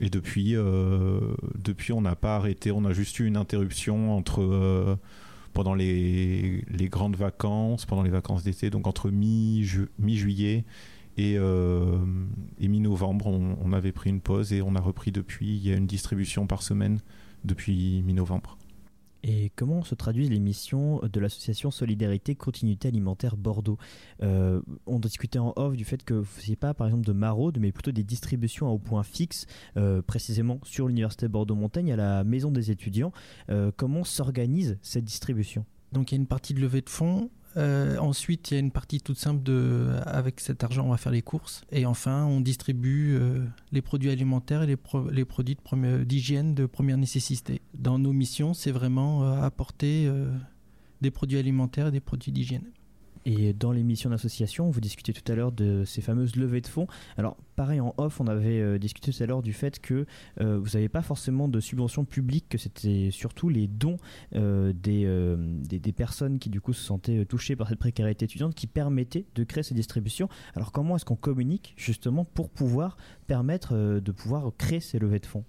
Et 0.00 0.08
depuis, 0.08 0.56
euh, 0.56 1.20
depuis 1.62 1.92
on 1.92 2.00
n'a 2.00 2.16
pas 2.16 2.36
arrêté. 2.36 2.72
On 2.72 2.84
a 2.84 2.92
juste 2.92 3.18
eu 3.18 3.26
une 3.26 3.36
interruption 3.36 4.16
entre 4.16 4.42
euh, 4.42 4.96
pendant 5.52 5.74
les, 5.74 6.64
les, 6.68 6.88
grandes 6.88 7.16
vacances, 7.16 7.84
pendant 7.84 8.02
les 8.02 8.10
vacances 8.10 8.42
d'été, 8.42 8.70
donc 8.70 8.86
entre 8.86 9.10
mi-juillet 9.10 10.64
et, 11.16 11.36
euh, 11.36 11.98
et 12.60 12.68
mi-novembre, 12.68 13.26
on, 13.26 13.72
avait 13.72 13.92
pris 13.92 14.10
une 14.10 14.20
pause 14.20 14.52
et 14.52 14.62
on 14.62 14.74
a 14.74 14.80
repris 14.80 15.12
depuis. 15.12 15.56
Il 15.56 15.66
y 15.66 15.72
a 15.72 15.76
une 15.76 15.86
distribution 15.86 16.46
par 16.46 16.62
semaine 16.62 17.00
depuis 17.44 18.02
mi-novembre. 18.02 18.56
Et 19.22 19.50
comment 19.56 19.82
se 19.84 19.94
traduisent 19.94 20.30
les 20.30 20.40
missions 20.40 21.00
de 21.00 21.20
l'association 21.20 21.70
Solidarité 21.70 22.34
Continuité 22.34 22.88
Alimentaire 22.88 23.36
Bordeaux? 23.36 23.78
Euh, 24.22 24.62
On 24.86 24.98
discutait 24.98 25.38
en 25.38 25.52
off 25.56 25.76
du 25.76 25.84
fait 25.84 26.02
que 26.02 26.14
vous 26.14 26.20
ne 26.20 26.24
faisiez 26.24 26.56
pas 26.56 26.74
par 26.74 26.86
exemple 26.86 27.06
de 27.06 27.12
maraude, 27.12 27.58
mais 27.60 27.72
plutôt 27.72 27.92
des 27.92 28.04
distributions 28.04 28.68
à 28.68 28.70
au 28.70 28.78
point 28.78 29.02
fixe, 29.02 29.46
euh, 29.76 30.00
précisément 30.02 30.58
sur 30.64 30.88
l'Université 30.88 31.28
Bordeaux-Montagne, 31.28 31.92
à 31.92 31.96
la 31.96 32.24
Maison 32.24 32.50
des 32.50 32.70
étudiants. 32.70 33.12
Euh, 33.50 33.70
comment 33.76 34.04
s'organise 34.04 34.78
cette 34.82 35.04
distribution? 35.04 35.64
Donc 35.92 36.12
il 36.12 36.14
y 36.14 36.18
a 36.18 36.20
une 36.20 36.26
partie 36.26 36.54
de 36.54 36.60
levée 36.60 36.80
de 36.82 36.88
fonds 36.88 37.30
euh, 37.56 37.96
ensuite, 37.98 38.50
il 38.50 38.54
y 38.54 38.56
a 38.56 38.60
une 38.60 38.70
partie 38.70 39.00
toute 39.00 39.18
simple 39.18 39.42
de, 39.42 39.88
avec 40.06 40.40
cet 40.40 40.62
argent, 40.62 40.86
on 40.86 40.90
va 40.90 40.96
faire 40.96 41.12
les 41.12 41.22
courses. 41.22 41.62
Et 41.72 41.86
enfin, 41.86 42.24
on 42.24 42.40
distribue 42.40 43.16
euh, 43.16 43.44
les 43.72 43.82
produits 43.82 44.10
alimentaires 44.10 44.62
et 44.62 44.66
les, 44.66 44.76
produits 45.24 45.56
d'hygiène 46.04 46.54
de, 46.54 46.66
première 46.66 46.96
nécessité. 46.96 47.60
Dans 47.74 47.98
nos 47.98 48.12
missions, 48.12 48.54
c'est 48.54 48.70
vraiment 48.70 49.24
euh, 49.24 49.42
apporter 49.42 50.10
des 51.00 51.10
produits 51.10 51.38
alimentaires 51.38 51.88
et 51.88 51.92
des 51.92 52.00
produits 52.00 52.32
d'hygiène. 52.32 52.64
Et 53.26 53.52
dans 53.52 53.72
l'émission 53.72 54.10
d'association, 54.10 54.70
vous 54.70 54.80
discutez 54.80 55.12
tout 55.12 55.30
à 55.30 55.34
l'heure 55.34 55.52
de 55.52 55.84
ces 55.84 56.00
fameuses 56.00 56.36
levées 56.36 56.60
de 56.60 56.66
fonds. 56.66 56.86
Alors, 57.18 57.36
pareil, 57.54 57.80
en 57.80 57.94
off, 57.98 58.20
on 58.20 58.26
avait 58.26 58.60
euh, 58.60 58.78
discuté 58.78 59.12
tout 59.12 59.22
à 59.22 59.26
l'heure 59.26 59.42
du 59.42 59.52
fait 59.52 59.78
que 59.78 60.06
euh, 60.40 60.58
vous 60.58 60.70
n'avez 60.74 60.88
pas 60.88 61.02
forcément 61.02 61.48
de 61.48 61.60
subventions 61.60 62.04
publiques, 62.04 62.46
que 62.48 62.58
c'était 62.58 63.10
surtout 63.10 63.48
les 63.48 63.66
dons 63.66 63.98
euh, 64.34 64.72
des, 64.72 65.78
des, 65.78 65.92
personnes 65.92 66.38
qui, 66.38 66.48
du 66.48 66.60
coup, 66.60 66.72
se 66.72 66.82
sentaient 66.82 67.24
touchées 67.26 67.56
par 67.56 67.68
cette 67.68 67.78
précarité 67.78 68.24
étudiante 68.24 68.54
qui 68.54 68.66
permettaient 68.66 69.26
de 69.34 69.44
créer 69.44 69.62
ces 69.62 69.74
distributions. 69.74 70.28
Alors, 70.54 70.72
comment 70.72 70.96
est-ce 70.96 71.04
qu'on 71.04 71.16
communique 71.16 71.74
justement 71.76 72.24
pour 72.24 72.48
pouvoir 72.48 72.96
permettre 73.26 74.00
de 74.00 74.12
pouvoir 74.12 74.50
créer 74.56 74.80
ces 74.80 74.98
levées 74.98 75.18
de 75.18 75.26
fonds? 75.26 75.44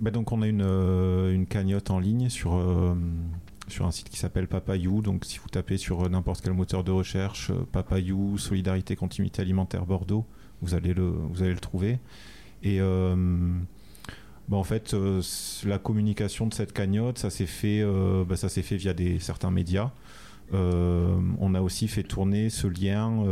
Bah 0.00 0.10
donc 0.10 0.32
on 0.32 0.42
a 0.42 0.48
une, 0.48 0.62
une 0.62 1.46
cagnotte 1.46 1.90
en 1.90 2.00
ligne 2.00 2.28
sur 2.28 2.56
sur 3.68 3.86
un 3.86 3.90
site 3.90 4.08
qui 4.08 4.18
s'appelle 4.18 4.46
Papayou. 4.46 5.02
Donc 5.02 5.24
si 5.24 5.38
vous 5.38 5.48
tapez 5.48 5.76
sur 5.76 6.08
n'importe 6.08 6.42
quel 6.42 6.52
moteur 6.52 6.84
de 6.84 6.90
recherche, 6.90 7.50
euh, 7.50 7.66
Papayou, 7.72 8.38
Solidarité, 8.38 8.96
Continuité 8.96 9.42
Alimentaire 9.42 9.86
Bordeaux, 9.86 10.24
vous 10.62 10.74
allez 10.74 10.94
le, 10.94 11.08
vous 11.08 11.42
allez 11.42 11.52
le 11.52 11.60
trouver. 11.60 11.98
Et 12.62 12.80
euh, 12.80 13.14
bah, 14.48 14.56
en 14.56 14.64
fait, 14.64 14.94
euh, 14.94 15.20
la 15.64 15.78
communication 15.78 16.46
de 16.46 16.54
cette 16.54 16.72
cagnotte, 16.72 17.18
ça 17.18 17.30
s'est 17.30 17.46
fait, 17.46 17.84
bah, 18.26 18.36
ça 18.36 18.48
s'est 18.48 18.62
fait 18.62 18.76
via 18.76 18.94
des, 18.94 19.18
certains 19.18 19.50
médias. 19.50 19.90
on 20.52 21.54
a 21.54 21.60
aussi 21.60 21.88
fait 21.88 22.04
tourner 22.04 22.50
ce 22.50 22.66
lien 22.66 23.24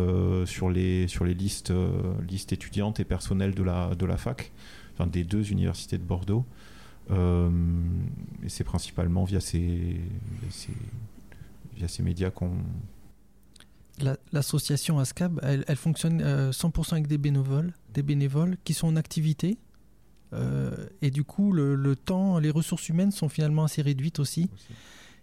sur 0.46 0.70
les, 0.70 1.08
sur 1.08 1.24
les 1.24 1.34
listes, 1.34 1.72
listes 2.28 2.52
étudiantes 2.52 3.00
et 3.00 3.04
personnelles 3.04 3.54
de 3.54 3.62
la, 3.62 3.94
de 3.94 4.06
la 4.06 4.16
fac, 4.16 4.52
enfin, 4.94 5.06
des 5.06 5.24
deux 5.24 5.52
universités 5.52 5.98
de 5.98 6.04
Bordeaux. 6.04 6.44
Euh, 7.10 7.50
et 8.42 8.48
c'est 8.48 8.64
principalement 8.64 9.24
via 9.24 9.40
ces, 9.40 10.00
via 11.76 11.88
ces 11.88 12.02
médias 12.02 12.30
qu'on. 12.30 12.52
L'association 14.32 14.98
ASCAB, 14.98 15.38
elle, 15.42 15.64
elle 15.68 15.76
fonctionne 15.76 16.22
100% 16.22 16.22
euh, 16.24 16.92
avec 16.92 17.06
des 17.06 17.18
bénévoles, 17.18 17.72
des 17.92 18.02
bénévoles 18.02 18.56
qui 18.64 18.74
sont 18.74 18.88
en 18.88 18.96
activité. 18.96 19.58
Euh, 20.32 20.86
et 21.02 21.10
du 21.10 21.24
coup, 21.24 21.52
le, 21.52 21.94
temps, 21.94 22.38
les 22.38 22.50
ressources 22.50 22.88
humaines 22.88 23.12
sont 23.12 23.28
finalement 23.28 23.64
assez 23.64 23.82
réduites 23.82 24.18
aussi. 24.18 24.48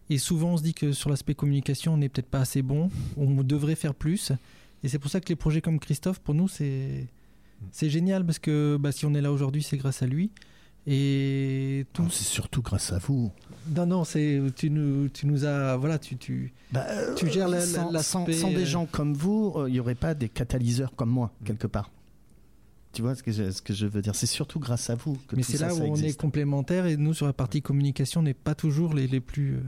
Et 0.10 0.18
souvent, 0.18 0.54
on 0.54 0.58
se 0.58 0.63
dit 0.63 0.74
que 0.74 0.92
sur 0.92 1.10
l'aspect 1.10 1.36
communication, 1.36 1.94
on 1.94 1.98
n'est 1.98 2.10
peut-être 2.10 2.30
pas 2.30 2.39
assez 2.39 2.62
bon, 2.62 2.89
on 3.18 3.44
devrait 3.44 3.76
faire 3.76 3.94
plus. 3.94 4.32
Et 4.84 4.88
c'est 4.88 5.00
pour 5.00 5.12
ça 5.12 5.20
que 5.20 5.30
les 5.30 5.36
projets 5.36 5.62
comme 5.62 5.80
Christophe, 5.80 6.20
pour 6.20 6.34
nous, 6.34 6.48
c'est 6.48 7.08
mm. 7.62 7.65
c'est 7.72 7.89
génial 7.89 8.26
parce 8.26 8.39
que 8.39 8.78
bah, 8.80 8.92
si 8.92 9.06
on 9.06 9.13
est 9.13 9.22
là 9.22 9.32
aujourd'hui, 9.32 9.63
c'est 9.63 9.78
grâce 9.78 10.02
à 10.02 10.08
lui. 10.08 10.32
Et 10.88 11.86
tout. 11.94 12.10
C'est 12.10 12.24
surtout 12.24 12.62
grâce 12.62 12.92
à 12.92 12.98
vous. 13.00 13.32
Non, 13.76 13.86
non, 13.86 14.04
c'est 14.04 14.42
tu 14.56 14.70
nous, 14.70 15.10
tu 15.10 15.28
nous 15.28 15.46
as 15.46 15.76
voilà, 15.78 16.00
tu 16.00 16.18
tu, 16.18 16.54
bah, 16.72 16.86
tu 17.15 17.30
gères 17.30 17.48
la, 17.48 17.62
sans, 17.62 17.92
sans, 18.02 18.26
des 18.26 18.36
euh, 18.36 18.65
gens 18.65 18.86
comme 18.86 19.13
vous, 19.13 19.54
euh, 19.56 19.70
il 19.70 19.74
n'y 19.74 19.80
aurait 19.80 19.96
pas 19.96 20.13
des 20.13 20.30
catalyseurs 20.30 20.96
comme 20.96 21.10
moi 21.10 21.32
quelque 21.46 21.68
part. 21.68 21.92
Tu 22.94 23.04
vois 23.04 23.13
ce 23.13 23.22
que 23.22 23.32
je, 23.32 23.52
ce 23.52 23.62
que 23.62 23.74
je 23.74 23.86
veux 23.86 24.02
dire? 24.02 24.15
C'est 24.15 24.26
surtout 24.26 24.60
grâce 24.60 24.89
à 24.89 24.96
vous 24.96 25.18
que 25.28 25.36
Mais 25.36 25.44
c'est 25.44 25.60
là 25.60 25.76
où 25.76 25.82
on 25.82 25.96
est 25.96 26.18
complémentaires 26.18 26.88
et 26.88 26.98
nous 26.98 27.13
sur 27.13 27.28
la 27.28 27.34
partie 27.34 27.62
communication, 27.62 28.22
on 28.22 28.24
n'est 28.24 28.34
pas 28.34 28.56
toujours 28.56 28.96
les, 28.96 29.06
les 29.06 29.20
plus 29.20 29.58
euh, 29.58 29.62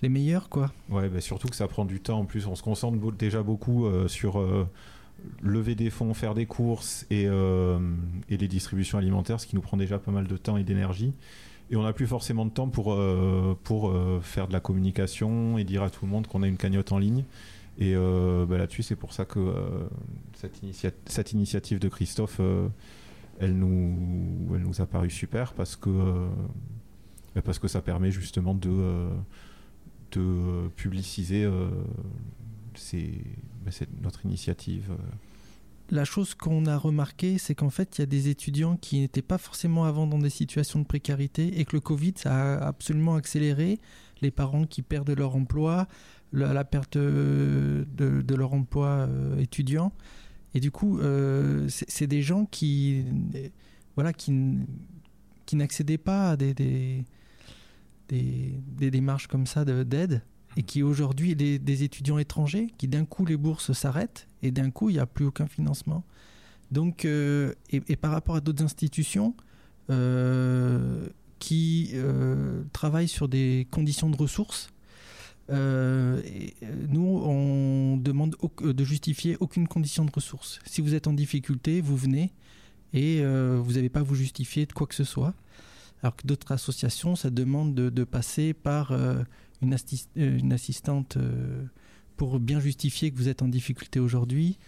les 0.00 0.08
meilleurs 0.08 0.48
quoi. 0.48 0.72
Ouais, 0.88 1.10
bah 1.10 1.20
surtout 1.20 1.48
que 1.48 1.56
ça 1.56 1.68
prend 1.68 1.84
du 1.84 2.00
temps. 2.00 2.20
En 2.20 2.24
plus, 2.24 2.46
on 2.46 2.54
se 2.54 2.62
concentre 2.62 3.12
déjà 3.12 3.42
beaucoup 3.42 3.86
sur 4.08 4.42
lever 5.42 5.74
des 5.74 5.90
fonds, 5.90 6.14
faire 6.14 6.34
des 6.34 6.46
courses 6.46 7.06
euh, 7.12 7.78
et, 8.28 8.36
les 8.36 8.48
distributions 8.48 8.98
alimentaires, 8.98 9.40
ce 9.40 9.46
qui 9.46 9.54
nous 9.54 9.62
prend 9.62 9.76
déjà 9.76 9.98
pas 9.98 10.10
mal 10.10 10.26
de 10.26 10.36
temps 10.36 10.56
et 10.56 10.64
d'énergie. 10.64 11.12
Et 11.70 11.76
on 11.76 11.82
n'a 11.82 11.92
plus 11.92 12.06
forcément 12.06 12.44
de 12.44 12.50
temps 12.50 12.68
pour, 12.68 12.92
euh, 12.92 13.56
euh, 13.70 14.20
faire 14.20 14.48
de 14.48 14.52
la 14.52 14.60
communication 14.60 15.56
et 15.56 15.64
dire 15.64 15.82
à 15.82 15.90
tout 15.90 16.04
le 16.04 16.10
monde 16.10 16.26
qu'on 16.26 16.42
a 16.42 16.48
une 16.48 16.56
cagnotte 16.56 16.92
en 16.92 16.98
ligne. 16.98 17.24
Et 17.78 17.94
bah, 17.94 18.58
là-dessus, 18.58 18.82
c'est 18.82 18.96
pour 18.96 19.14
ça 19.14 19.24
que 19.24 19.54
cette, 20.34 21.32
initiative 21.32 21.78
de 21.78 21.88
Christophe, 21.88 22.40
elle, 23.38 23.56
nous, 23.56 24.80
a 24.80 24.86
paru 24.86 25.08
super 25.08 25.54
parce 25.54 25.76
que, 25.76 26.28
bah, 27.34 27.52
ça 27.68 27.80
permet 27.80 28.10
justement 28.10 28.54
de, 28.54 29.08
publiciser 30.76 31.48
c'est 32.80 33.88
notre 34.00 34.24
initiative. 34.24 34.90
Euh. 34.90 34.96
La 35.90 36.04
chose 36.04 36.34
qu'on 36.34 36.66
a 36.66 36.76
remarqué, 36.76 37.38
c'est 37.38 37.54
qu'en 37.54 37.70
fait, 37.70 37.98
il 37.98 38.02
y 38.02 38.04
a 38.04 38.06
des 38.06 38.28
étudiants 38.28 38.76
qui 38.76 39.00
n'étaient 39.00 39.22
pas 39.22 39.38
forcément 39.38 39.84
avant 39.84 40.06
dans 40.06 40.18
des 40.18 40.30
situations 40.30 40.78
de 40.78 40.84
précarité 40.84 41.58
et 41.58 41.64
que 41.64 41.74
le 41.74 41.80
Covid, 41.80 42.14
a 42.26 42.64
absolument 42.64 43.16
accéléré 43.16 43.80
les 44.22 44.30
parents 44.30 44.66
qui 44.66 44.82
perdent 44.82 45.10
leur 45.10 45.34
emploi, 45.34 45.88
la, 46.32 46.64
perte 46.64 46.96
de, 46.96 47.84
leur 48.36 48.52
emploi 48.52 48.86
euh, 48.86 49.40
étudiant. 49.40 49.92
Et 50.54 50.60
du 50.60 50.70
coup, 50.70 51.00
euh, 51.00 51.66
c'est 51.68 52.06
des 52.06 52.22
gens 52.22 52.44
qui, 52.44 53.04
voilà, 53.96 54.12
qui, 54.12 54.32
n'accédaient 55.52 55.98
pas 55.98 56.30
à 56.30 56.36
des 56.36 57.04
démarches 58.78 59.26
comme 59.26 59.46
ça 59.46 59.64
d'aide 59.64 60.22
et 60.56 60.62
qui 60.62 60.82
aujourd'hui 60.82 61.36
des, 61.36 61.58
des 61.58 61.82
étudiants 61.82 62.18
étrangers 62.18 62.68
qui 62.76 62.88
d'un 62.88 63.04
coup 63.04 63.24
les 63.24 63.36
bourses 63.36 63.72
s'arrêtent 63.72 64.26
et 64.42 64.50
d'un 64.50 64.70
coup 64.70 64.90
il 64.90 64.94
n'y 64.94 64.98
a 64.98 65.06
plus 65.06 65.24
aucun 65.24 65.46
financement. 65.46 66.04
Donc 66.70 67.04
euh, 67.04 67.52
et, 67.70 67.96
par 67.96 68.12
rapport 68.12 68.36
à 68.36 68.40
d'autres 68.40 68.62
institutions 68.62 69.34
euh, 69.90 71.08
qui 71.38 71.90
euh, 71.94 72.62
travaillent 72.72 73.08
sur 73.08 73.28
des 73.28 73.66
conditions 73.70 74.10
de 74.10 74.16
ressources, 74.16 74.70
nous 75.48 77.22
on 77.24 77.96
demande 77.96 78.36
de 78.62 78.84
justifier 78.84 79.36
aucune 79.40 79.66
condition 79.66 80.04
de 80.04 80.10
ressources. 80.12 80.60
Si 80.64 80.80
vous 80.80 80.94
êtes 80.94 81.08
en 81.08 81.12
difficulté, 81.12 81.80
vous 81.80 81.96
venez 81.96 82.30
et 82.92 83.24
vous 83.24 83.72
n'avez 83.72 83.88
pas 83.88 83.98
à 83.98 84.04
vous 84.04 84.14
justifier 84.14 84.64
de 84.66 84.72
quoi 84.72 84.86
que 84.86 84.94
ce 84.94 85.02
soit. 85.02 85.34
Alors 86.04 86.14
que 86.14 86.24
d'autres 86.24 86.52
associations, 86.52 87.16
ça 87.16 87.30
demande 87.30 87.74
de, 87.74 87.90
de 87.90 88.04
passer 88.04 88.54
par 88.54 88.92
une, 89.62 89.74
euh, 89.74 90.38
une 90.38 90.52
assistante 90.52 91.16
euh, 91.16 91.64
pour 92.16 92.38
bien 92.38 92.60
justifier 92.60 93.10
que 93.10 93.16
vous 93.16 93.28
êtes 93.28 93.42
en 93.42 93.48
difficulté 93.48 94.00
aujourd'hui, 94.00 94.58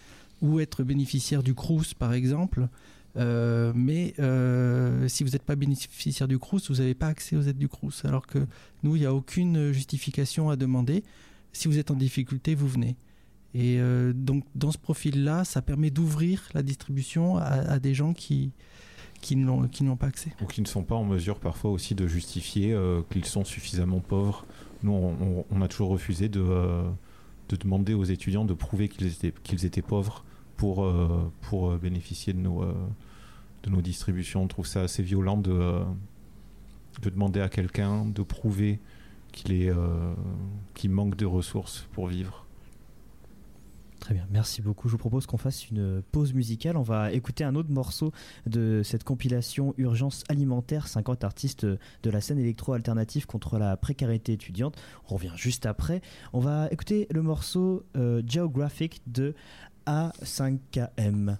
ou 0.41 0.59
être 0.59 0.83
bénéficiaire 0.83 1.43
du 1.43 1.53
CRUS 1.53 1.93
par 1.93 2.13
exemple. 2.13 2.67
mais 3.15 4.13
si 5.07 5.23
vous 5.23 5.29
n'êtes 5.31 5.43
pas 5.43 5.55
bénéficiaire 5.55 6.27
du 6.27 6.39
Crous, 6.39 6.69
vous 6.69 6.77
n'avez 6.77 6.95
pas 6.95 7.07
accès 7.07 7.35
aux 7.35 7.43
aides 7.43 7.57
du 7.57 7.67
Crous. 7.67 8.03
Alors 8.05 8.25
que 8.25 8.39
nous, 8.81 8.95
il 8.95 9.01
n'y 9.01 9.05
a 9.05 9.13
aucune 9.13 9.71
justification 9.71 10.49
à 10.49 10.55
demander. 10.55 11.03
Si 11.53 11.67
vous 11.67 11.77
êtes 11.77 11.91
en 11.91 11.95
difficulté, 11.95 12.55
vous 12.55 12.67
venez. 12.67 12.97
Et 13.53 13.79
donc, 14.15 14.43
dans 14.55 14.71
ce 14.71 14.79
profil-là, 14.79 15.43
ça 15.45 15.61
permet 15.61 15.91
d'ouvrir 15.91 16.49
la 16.55 16.63
distribution 16.63 17.37
à, 17.37 17.77
des 17.77 17.93
gens 17.93 18.13
qui, 18.13 18.51
qui 19.21 19.35
n'ont 19.35 19.95
pas 19.95 20.07
accès. 20.07 20.33
Ou 20.41 20.47
qui 20.47 20.61
ne 20.61 20.67
sont 20.67 20.83
pas 20.83 20.95
en 20.95 21.05
mesure 21.05 21.39
parfois 21.39 21.69
aussi 21.69 21.93
de 21.93 22.07
justifier 22.07 22.75
qu'ils 23.11 23.25
sont 23.25 23.45
suffisamment 23.45 23.99
pauvres. 23.99 24.45
Nous, 24.83 25.45
on, 25.49 25.61
a 25.61 25.67
toujours 25.67 25.89
refusé 25.89 26.27
de, 26.29 26.43
de 27.49 27.55
demander 27.55 27.93
aux 27.93 28.03
étudiants 28.03 28.45
de 28.45 28.53
prouver 28.53 28.89
qu'ils 28.89 29.65
étaient, 29.65 29.81
pauvres 29.81 30.23
pour, 30.57 30.83
euh, 30.83 31.31
euh, 31.53 31.77
bénéficier 31.77 32.33
de 32.33 32.39
nos, 32.39 32.63
euh, 32.63 33.81
distributions. 33.81 34.43
On 34.43 34.47
trouve 34.47 34.67
ça 34.67 34.81
assez 34.81 35.03
violent 35.03 35.37
de, 35.37 35.81
de 37.01 37.09
demander 37.09 37.41
à 37.41 37.49
quelqu'un 37.49 38.05
de 38.05 38.21
prouver 38.23 38.79
qu'il 39.31 39.71
manque 40.89 41.15
de 41.15 41.25
ressources 41.25 41.87
pour 41.93 42.07
vivre. 42.07 42.42
Très 44.03 44.13
bien, 44.13 44.27
merci 44.31 44.61
beaucoup. 44.61 44.89
Je 44.89 44.91
vous 44.91 44.97
propose 44.97 45.25
qu'on 45.27 45.37
fasse 45.37 45.69
une 45.69 46.01
pause 46.11 46.33
musicale. 46.33 46.75
On 46.75 46.81
va 46.81 47.13
écouter 47.13 47.45
un 47.45 47.55
autre 47.55 47.71
morceau 47.71 48.11
de 48.45 48.81
cette 48.83 49.05
compilation 49.05 49.73
Urgence 49.77 50.25
alimentaire, 50.27 50.89
50 50.89 51.23
artistes 51.23 51.65
de 51.65 52.09
la 52.09 52.19
scène 52.19 52.37
électro-alternative 52.37 53.27
contre 53.27 53.57
la 53.57 53.77
précarité 53.77 54.33
étudiante. 54.33 54.75
On 55.09 55.15
revient 55.15 55.31
juste 55.37 55.65
après. 55.65 56.01
On 56.33 56.41
va 56.41 56.67
écouter 56.69 57.07
le 57.11 57.21
morceau 57.21 57.85
euh, 57.95 58.21
Geographic 58.27 59.01
de 59.07 59.35
A5KM. 59.87 61.37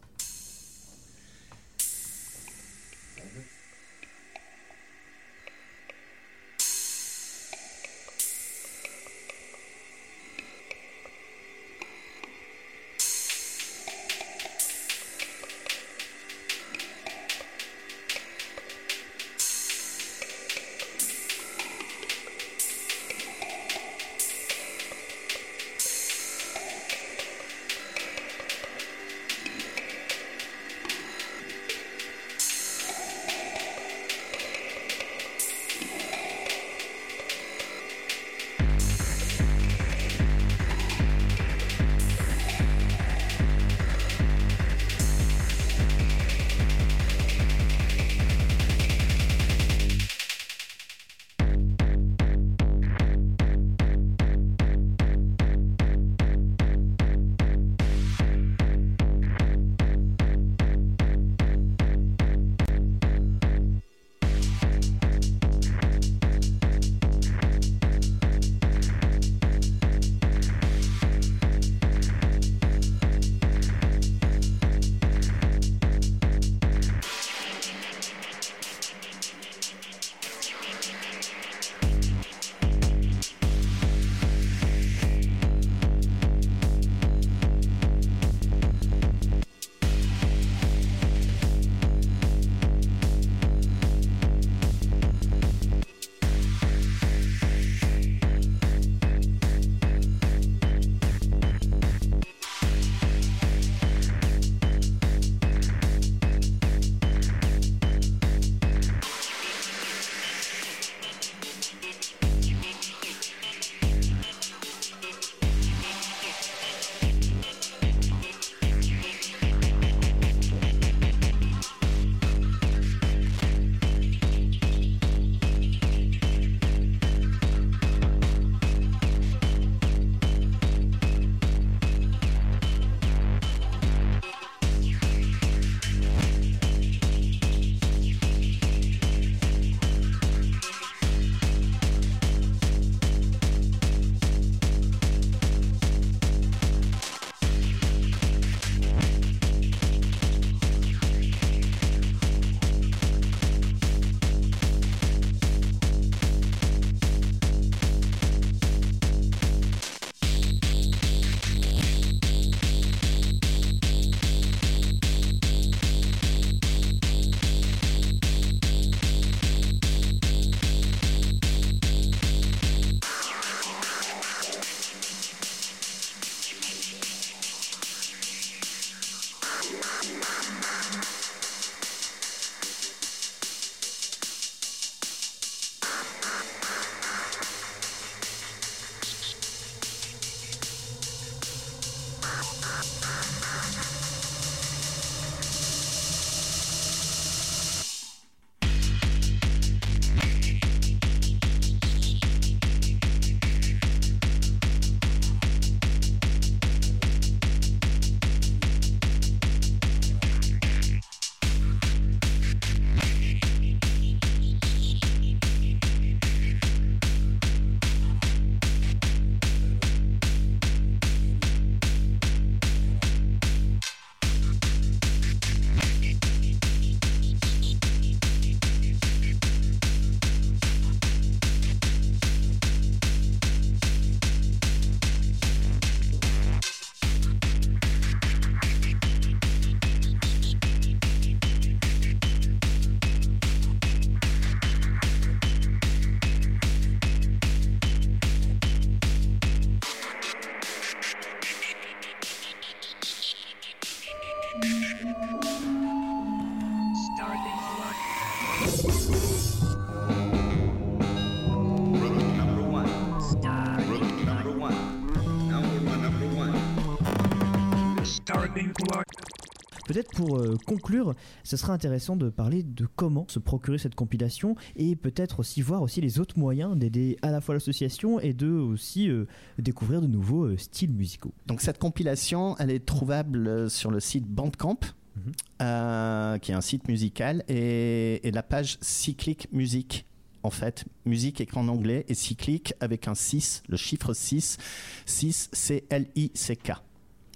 Peut-être 269.86 270.12
pour 270.12 270.38
euh, 270.38 270.58
conclure, 270.68 271.14
ce 271.44 271.58
serait 271.58 271.72
intéressant 271.72 272.16
de 272.16 272.30
parler 272.30 272.62
de 272.62 272.86
comment 272.96 273.26
se 273.28 273.40
procurer 273.40 273.78
cette 273.78 273.96
compilation 273.96 274.56
et 274.76 274.96
peut-être 274.96 275.40
aussi 275.40 275.62
voir 275.62 275.82
aussi 275.82 276.02
les 276.02 276.20
autres 276.20 276.38
moyens 276.38 276.78
d'aider 276.78 277.18
à 277.22 277.32
la 277.32 277.42
fois 277.42 277.56
l'association 277.56 278.20
et 278.20 278.34
de 278.34 278.50
aussi 278.50 279.10
euh, 279.10 279.26
découvrir 279.58 280.02
de 280.02 280.08
nouveaux 280.08 280.46
euh, 280.46 280.58
styles 280.58 280.94
musicaux. 280.94 281.34
Donc 281.48 281.62
cette 281.62 281.80
compilation, 281.80 282.56
elle 282.60 282.70
est 282.70 282.86
trouvable 282.86 283.70
sur 283.70 283.92
le 283.92 284.00
site 284.00 284.26
Bandcamp. 284.26 284.80
Mhm. 285.16 286.40
qui 286.40 286.52
est 286.52 286.56
un 286.56 286.62
site 286.62 286.88
musical, 286.88 287.44
et, 287.48 288.28
et 288.28 288.32
la 288.32 288.42
page 288.42 288.80
Cyclic 288.82 289.48
Music 289.52 290.08
en 290.42 290.50
fait, 290.50 290.86
musique 291.06 291.40
écran 291.40 291.62
en 291.62 291.68
anglais 291.68 292.04
et 292.08 292.16
cyclique 292.16 292.74
avec 292.80 293.08
un 293.08 293.14
6, 293.14 293.62
le 293.70 293.78
chiffre 293.78 294.14
6, 294.14 294.58
6 295.06 295.50
C-L-I-C-K. 295.54 296.72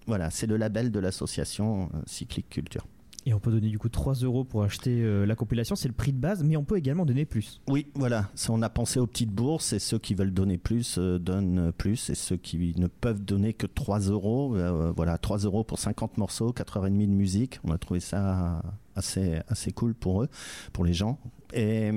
Voilà, 0.07 0.29
c'est 0.29 0.47
le 0.47 0.55
label 0.55 0.89
de 0.89 0.99
l'association 0.99 1.89
euh, 1.93 1.97
Cyclique 2.05 2.49
Culture. 2.49 2.87
Et 3.27 3.33
on 3.33 3.41
peut 3.41 3.51
donner 3.51 3.67
du 3.67 3.77
coup 3.77 3.89
3 3.89 4.13
euros 4.13 4.45
pour 4.45 4.63
acheter 4.63 5.01
euh, 5.03 5.25
la 5.25 5.35
compilation, 5.35 5.75
c'est 5.75 5.89
le 5.89 5.93
prix 5.93 6.13
de 6.13 6.17
base, 6.17 6.45
mais 6.45 6.55
on 6.55 6.63
peut 6.63 6.77
également 6.77 7.05
donner 7.05 7.25
plus. 7.25 7.59
Oui, 7.67 7.87
voilà, 7.93 8.29
on 8.47 8.61
a 8.61 8.69
pensé 8.69 9.01
aux 9.01 9.05
petites 9.05 9.33
bourses 9.33 9.73
et 9.73 9.79
ceux 9.79 9.99
qui 9.99 10.15
veulent 10.15 10.33
donner 10.33 10.57
plus 10.57 10.97
euh, 10.97 11.19
donnent 11.19 11.73
plus 11.73 12.09
et 12.09 12.15
ceux 12.15 12.37
qui 12.37 12.73
ne 12.77 12.87
peuvent 12.87 13.21
donner 13.21 13.51
que 13.53 13.67
3 13.67 13.99
euros, 13.99 14.55
voilà, 14.95 15.17
3 15.17 15.39
euros 15.39 15.65
pour 15.65 15.77
50 15.77 16.17
morceaux, 16.17 16.53
4h30 16.53 17.05
de 17.05 17.11
musique, 17.11 17.59
on 17.65 17.71
a 17.73 17.77
trouvé 17.77 17.99
ça 17.99 18.61
assez, 18.95 19.39
assez 19.49 19.73
cool 19.73 19.93
pour 19.93 20.23
eux, 20.23 20.29
pour 20.71 20.85
les 20.85 20.93
gens. 20.93 21.19
Et, 21.53 21.91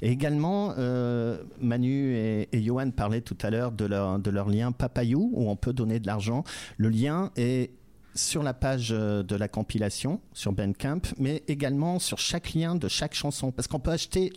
également, 0.00 0.74
euh, 0.78 1.42
Manu 1.60 2.14
et, 2.14 2.48
Johan 2.62 2.90
parlaient 2.90 3.20
tout 3.20 3.36
à 3.42 3.50
l'heure 3.50 3.72
de 3.72 3.84
leur, 3.84 4.18
de 4.18 4.30
leur 4.30 4.48
lien 4.48 4.72
Papayou, 4.72 5.30
où 5.32 5.50
on 5.50 5.56
peut 5.56 5.72
donner 5.72 5.98
de 5.98 6.06
l'argent. 6.06 6.44
Le 6.76 6.88
lien 6.88 7.30
est 7.36 7.70
sur 8.14 8.42
la 8.42 8.54
page 8.54 8.90
euh, 8.92 9.22
de 9.22 9.36
la 9.36 9.48
compilation 9.48 10.20
sur 10.32 10.52
Bandcamp, 10.52 11.02
mais 11.18 11.42
également 11.48 11.98
sur 11.98 12.18
chaque 12.18 12.54
lien 12.54 12.74
de 12.74 12.88
chaque 12.88 13.14
chanson. 13.14 13.52
Parce 13.52 13.68
qu'on 13.68 13.80
peut 13.80 13.90
acheter 13.90 14.32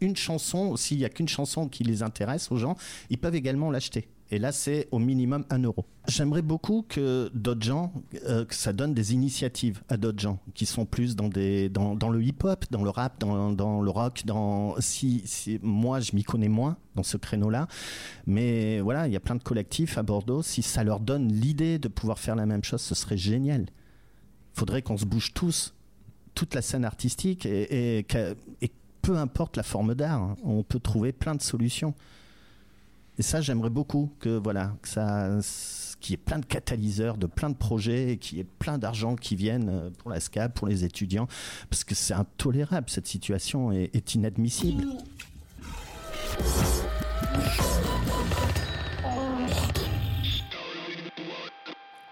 une 0.00 0.16
chanson, 0.16 0.76
s'il 0.76 0.98
n'y 0.98 1.04
a 1.04 1.08
qu'une 1.08 1.28
chanson 1.28 1.68
qui 1.68 1.84
les 1.84 2.02
intéresse 2.02 2.50
aux 2.50 2.56
gens, 2.56 2.76
ils 3.10 3.18
peuvent 3.18 3.34
également 3.34 3.70
l'acheter. 3.70 4.08
Et 4.32 4.38
là, 4.38 4.52
c'est 4.52 4.86
au 4.92 4.98
minimum 4.98 5.44
1 5.50 5.58
euro. 5.64 5.84
J'aimerais 6.06 6.42
beaucoup 6.42 6.84
que 6.88 7.30
d'autres 7.34 7.62
gens, 7.62 7.92
euh, 8.26 8.44
que 8.44 8.54
ça 8.54 8.72
donne 8.72 8.94
des 8.94 9.12
initiatives 9.12 9.82
à 9.88 9.96
d'autres 9.96 10.20
gens 10.20 10.38
qui 10.54 10.66
sont 10.66 10.84
plus 10.84 11.16
dans, 11.16 11.28
le 11.28 12.22
hip-hop, 12.22 12.64
dans 12.70 12.84
le 12.84 12.90
rap, 12.90 13.18
dans, 13.18 13.82
le 13.82 13.90
rock. 13.90 14.22
Moi, 14.26 16.00
je 16.00 16.14
m'y 16.14 16.22
connais 16.22 16.48
moins 16.48 16.76
dans 16.94 17.02
ce 17.02 17.16
créneau-là. 17.16 17.66
Mais 18.26 18.80
voilà, 18.80 19.08
il 19.08 19.12
y 19.12 19.16
a 19.16 19.20
plein 19.20 19.34
de 19.34 19.42
collectifs 19.42 19.98
à 19.98 20.02
Bordeaux. 20.04 20.42
Si 20.42 20.62
ça 20.62 20.84
leur 20.84 21.00
donne 21.00 21.32
l'idée 21.32 21.78
de 21.78 21.88
pouvoir 21.88 22.18
faire 22.18 22.36
la 22.36 22.46
même 22.46 22.62
chose, 22.62 22.82
ce 22.82 22.94
serait 22.94 23.18
génial. 23.18 23.66
Faudrait 24.54 24.82
qu'on 24.82 24.96
se 24.96 25.06
bouge 25.06 25.34
tous, 25.34 25.74
toute 26.34 26.54
la 26.54 26.62
scène 26.62 26.84
artistique, 26.84 27.46
et 27.46 28.04
peu 29.02 29.16
importe 29.16 29.56
la 29.56 29.62
forme 29.62 29.94
d'art, 29.94 30.20
hein, 30.20 30.36
on 30.44 30.62
peut 30.62 30.80
trouver 30.80 31.12
plein 31.12 31.34
de 31.34 31.42
solutions. 31.42 31.94
Et 33.20 33.22
ça, 33.22 33.42
j'aimerais 33.42 33.68
beaucoup 33.68 34.10
que 34.18 34.30
voilà, 34.30 34.78
que 34.80 34.88
ça, 34.88 35.28
qu'il 36.00 36.12
y 36.12 36.14
ait 36.14 36.16
plein 36.16 36.38
de 36.38 36.46
catalyseurs, 36.46 37.18
de 37.18 37.26
plein 37.26 37.50
de 37.50 37.54
projets, 37.54 38.12
et 38.12 38.16
qu'il 38.16 38.38
y 38.38 38.40
ait 38.40 38.46
plein 38.58 38.78
d'argent 38.78 39.14
qui 39.14 39.36
viennent 39.36 39.68
euh, 39.68 39.90
pour 39.90 40.08
la 40.08 40.20
SCAP, 40.20 40.54
pour 40.54 40.66
les 40.66 40.86
étudiants, 40.86 41.26
parce 41.68 41.84
que 41.84 41.94
c'est 41.94 42.14
intolérable. 42.14 42.88
Cette 42.88 43.06
situation 43.06 43.72
est 43.72 44.14
inadmissible. 44.14 44.86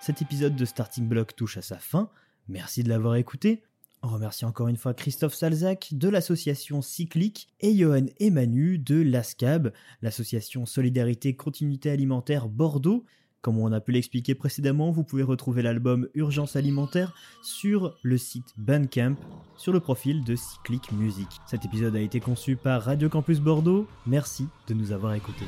Cet 0.01 0.21
épisode 0.21 0.57
de 0.57 0.65
Starting 0.67 1.09
Block 1.09 1.35
touche 1.35 1.57
à 1.57 1.63
sa 1.63 1.79
fin. 1.79 2.11
Merci 2.49 2.83
de 2.83 2.91
l'avoir 2.91 3.15
écouté. 3.15 3.63
On 4.03 4.09
remercie 4.09 4.45
encore 4.45 4.69
une 4.69 4.77
fois 4.77 4.95
Christophe 4.95 5.35
Salzac 5.35 5.89
de 5.93 6.09
l'association 6.09 6.83
Cyclique 6.83 7.49
et 7.61 7.77
Johan 7.77 8.07
Emanu 8.21 8.79
de 8.79 9.03
l'ASCAB, 9.03 9.73
l'association 10.03 10.67
Solidarité 10.67 11.35
Continuité 11.35 11.91
Alimentaire 11.91 12.49
Bordeaux. 12.49 13.05
Comme 13.41 13.59
on 13.59 13.73
a 13.73 13.81
pu 13.81 13.93
l'expliquer 13.93 14.35
précédemment, 14.35 14.91
vous 14.91 15.05
pouvez 15.05 15.23
retrouver 15.23 15.63
l'album 15.63 16.09
Urgence 16.15 16.55
Alimentaire 16.55 17.15
sur 17.43 17.97
le 18.03 18.19
site 18.19 18.55
Bandcamp, 18.57 19.17
sur 19.57 19.73
le 19.73 19.81
profil 19.81 20.25
de 20.25 20.37
Cyclique 20.37 20.93
Musique. 20.93 21.41
Cet 21.47 21.65
épisode 21.65 21.97
a 21.97 22.01
été 22.01 22.21
conçu 22.21 22.57
par 22.57 22.83
Radio 22.83 23.09
Campus 23.09 23.41
Bordeaux. 23.41 23.87
Merci 24.07 24.47
de 24.69 24.75
nous 24.75 24.93
avoir 24.93 25.15
écoutés. 25.15 25.47